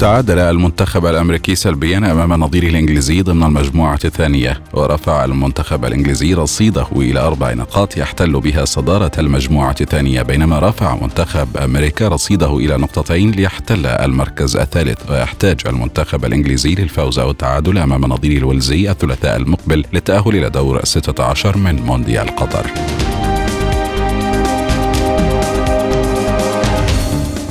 [0.00, 7.20] تعادل المنتخب الأمريكي سلبيا أمام نظيره الإنجليزي ضمن المجموعة الثانية ورفع المنتخب الإنجليزي رصيده إلى
[7.20, 13.86] أربع نقاط يحتل بها صدارة المجموعة الثانية بينما رفع منتخب أمريكا رصيده إلى نقطتين ليحتل
[13.86, 20.50] المركز الثالث ويحتاج المنتخب الإنجليزي للفوز أو التعادل أمام نظيره الويلزي الثلاثاء المقبل للتأهل إلى
[20.50, 22.66] دور 16 من مونديال قطر.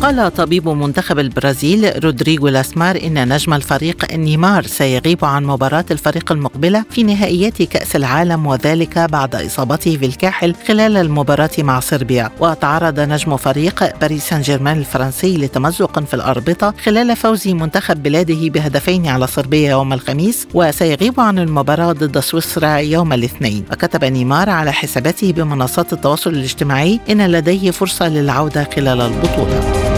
[0.08, 6.86] وقال طبيب منتخب البرازيل رودريغو لاسمار إن نجم الفريق نيمار سيغيب عن مباراة الفريق المقبلة
[6.90, 12.32] في نهائيات كأس العالم وذلك بعد إصابته في الكاحل خلال المباراة مع صربيا.
[12.40, 19.08] وتعرض نجم فريق باريس سان جيرمان الفرنسي لتمزق في الأربطة خلال فوز منتخب بلاده بهدفين
[19.08, 23.66] على صربيا يوم الخميس وسيغيب عن المباراة ضد سويسرا يوم الاثنين.
[23.72, 29.97] وكتب نيمار على حساباته بمنصات التواصل الاجتماعي إن لديه فرصة للعودة خلال البطولة.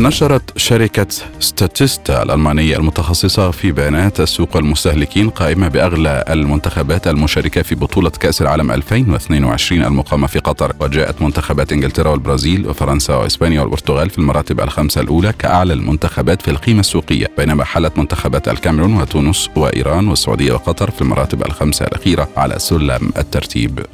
[0.00, 1.06] نشرت شركة
[1.40, 8.70] ستاتيستا الألمانية المتخصصة في بيانات سوق المستهلكين قائمة بأغلى المنتخبات المشاركة في بطولة كأس العالم
[8.70, 10.74] 2022 المقامة في قطر.
[10.80, 16.80] وجاءت منتخبات إنجلترا والبرازيل وفرنسا وإسبانيا والبرتغال في المراتب الخمسة الأولى كأعلى المنتخبات في القيمة
[16.80, 23.10] السوقية بينما حلت منتخبات الكاميرون وتونس وإيران والسعودية وقطر في المراتب الخمسة الأخيرة على سلم
[23.18, 23.86] الترتيب.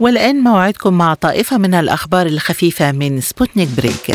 [0.00, 4.14] والآن موعدكم مع طائفة من الأخبار الخفيفة من سبوتنيك بريك.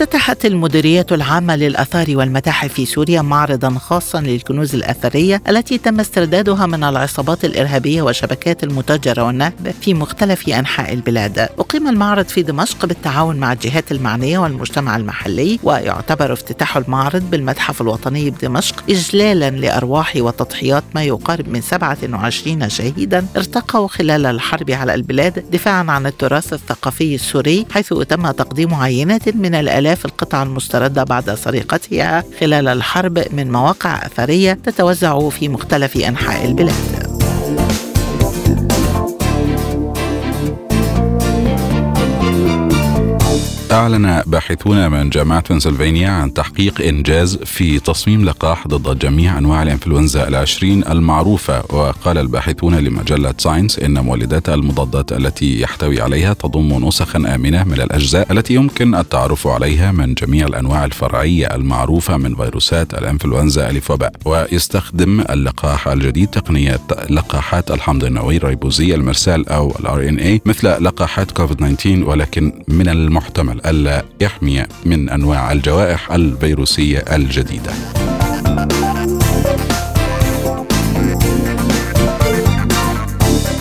[0.00, 6.84] افتتحت المديرية العامة للآثار والمتاحف في سوريا معرضا خاصا للكنوز الأثرية التي تم استردادها من
[6.84, 11.38] العصابات الإرهابية وشبكات المتاجرة والنهب في مختلف أنحاء البلاد.
[11.38, 18.30] أقيم المعرض في دمشق بالتعاون مع الجهات المعنية والمجتمع المحلي ويعتبر افتتاح المعرض بالمتحف الوطني
[18.30, 25.84] بدمشق إجلالا لأرواح وتضحيات ما يقارب من 27 شهيدا ارتقوا خلال الحرب على البلاد دفاعا
[25.88, 32.24] عن التراث الثقافي السوري حيث تم تقديم عينات من الآلاف آلاف القطع المستردة بعد سرقتها
[32.40, 36.99] خلال الحرب من مواقع أثرية تتوزع في مختلف أنحاء البلاد.
[43.72, 50.28] أعلن باحثون من جامعة بنسلفانيا عن تحقيق إنجاز في تصميم لقاح ضد جميع أنواع الإنفلونزا
[50.28, 51.62] العشرين المعروفة.
[51.68, 58.32] وقال الباحثون لمجلة ساينس إن مولدات المضادات التي يحتوي عليها تضم نسخا آمنة من الأجزاء
[58.32, 64.12] التي يمكن التعرف عليها من جميع الأنواع الفرعية المعروفة من فيروسات الإنفلونزا ألف وباء.
[64.24, 71.56] ويستخدم اللقاح الجديد تقنية لقاحات الحمض النووي الريبوزي المرسال أو ال RNA مثل لقاحات كوفيد
[71.76, 73.59] 19 ولكن من المحتمل.
[73.66, 77.72] ألا يحمي من أنواع الجوائح الفيروسية الجديدة.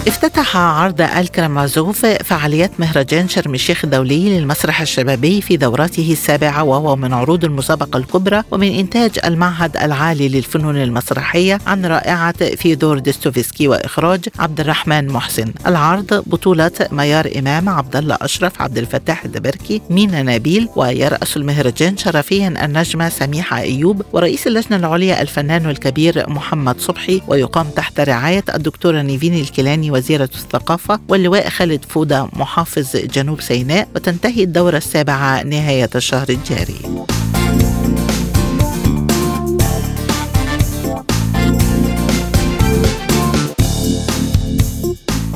[0.09, 7.13] افتتح عرض الكرامازوف فعاليات مهرجان شرم الشيخ الدولي للمسرح الشبابي في دورته السابعة وهو من
[7.13, 14.59] عروض المسابقة الكبرى ومن إنتاج المعهد العالي للفنون المسرحية عن رائعة فيودور ديستوفسكي وإخراج عبد
[14.59, 15.53] الرحمن محسن.
[15.67, 22.65] العرض بطولة ميار إمام عبد الله أشرف عبد الفتاح الدبركي مينا نبيل ويرأس المهرجان شرفيا
[22.65, 29.33] النجمة سميحة أيوب ورئيس اللجنة العليا الفنان الكبير محمد صبحي ويقام تحت رعاية الدكتورة نيفين
[29.33, 37.05] الكيلاني وزيرة الثقافة واللواء خالد فودة محافظ جنوب سيناء وتنتهي الدورة السابعة نهاية الشهر الجاري.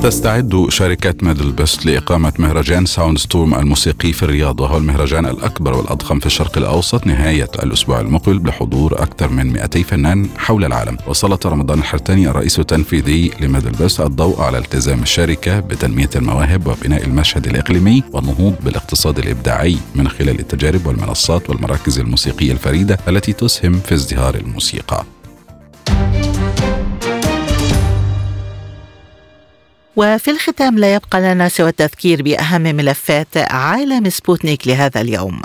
[0.04, 6.18] تستعد شركة ميدل بيست لإقامة مهرجان ساوند ستورم الموسيقي في الرياض وهو المهرجان الأكبر والأضخم
[6.18, 10.96] في الشرق الأوسط نهاية الأسبوع المقبل بحضور أكثر من 200 فنان حول العالم.
[11.06, 17.46] وسلط رمضان الحرتاني الرئيس التنفيذي لميدل بيست الضوء على التزام الشركة بتنمية المواهب وبناء المشهد
[17.46, 24.34] الإقليمي والنهوض بالاقتصاد الإبداعي من خلال التجارب والمنصات والمراكز الموسيقية الفريدة التي تسهم في ازدهار
[24.34, 25.04] الموسيقى.
[29.96, 35.42] وفي الختام لا يبقى لنا سوى التذكير بأهم ملفات عالم سبوتنيك لهذا اليوم.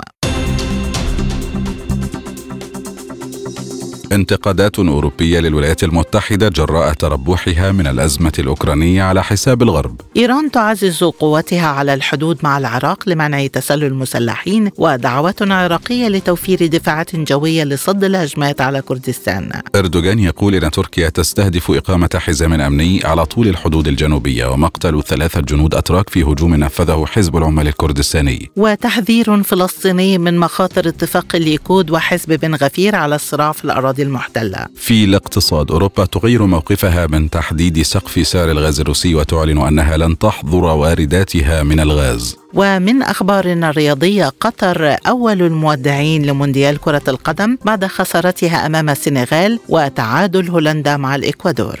[4.12, 10.00] انتقادات أوروبية للولايات المتحدة جراء تربحها من الأزمة الأوكرانية على حساب الغرب.
[10.16, 17.64] إيران تعزز قوتها على الحدود مع العراق لمنع تسلل المسلحين ودعوات عراقية لتوفير دفاعات جوية
[17.64, 19.50] لصد الهجمات على كردستان.
[19.76, 25.74] أردوغان يقول إن تركيا تستهدف إقامة حزام أمني على طول الحدود الجنوبية ومقتل ثلاثة جنود
[25.74, 28.50] أتراك في هجوم نفذه حزب العمال الكردستاني.
[28.56, 34.66] وتحذير فلسطيني من مخاطر اتفاق الليكود وحزب بن غفير على الصراع في الأراضي المحتلة.
[34.76, 40.64] في الاقتصاد أوروبا تغير موقفها من تحديد سقف سعر الغاز الروسي وتعلن أنها لن تحظر
[40.64, 42.36] وارداتها من الغاز.
[42.54, 50.96] ومن أخبارنا الرياضية قطر أول المودعين لمونديال كرة القدم بعد خسارتها أمام السنغال وتعادل هولندا
[50.96, 51.78] مع الإكوادور.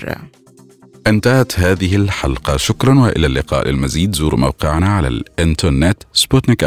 [1.06, 2.56] انتهت هذه الحلقة.
[2.56, 3.68] شكرا وإلى اللقاء.
[3.68, 6.64] للمزيد زوروا موقعنا على الإنترنت سبوتنيك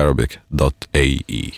[0.52, 1.52] dot ae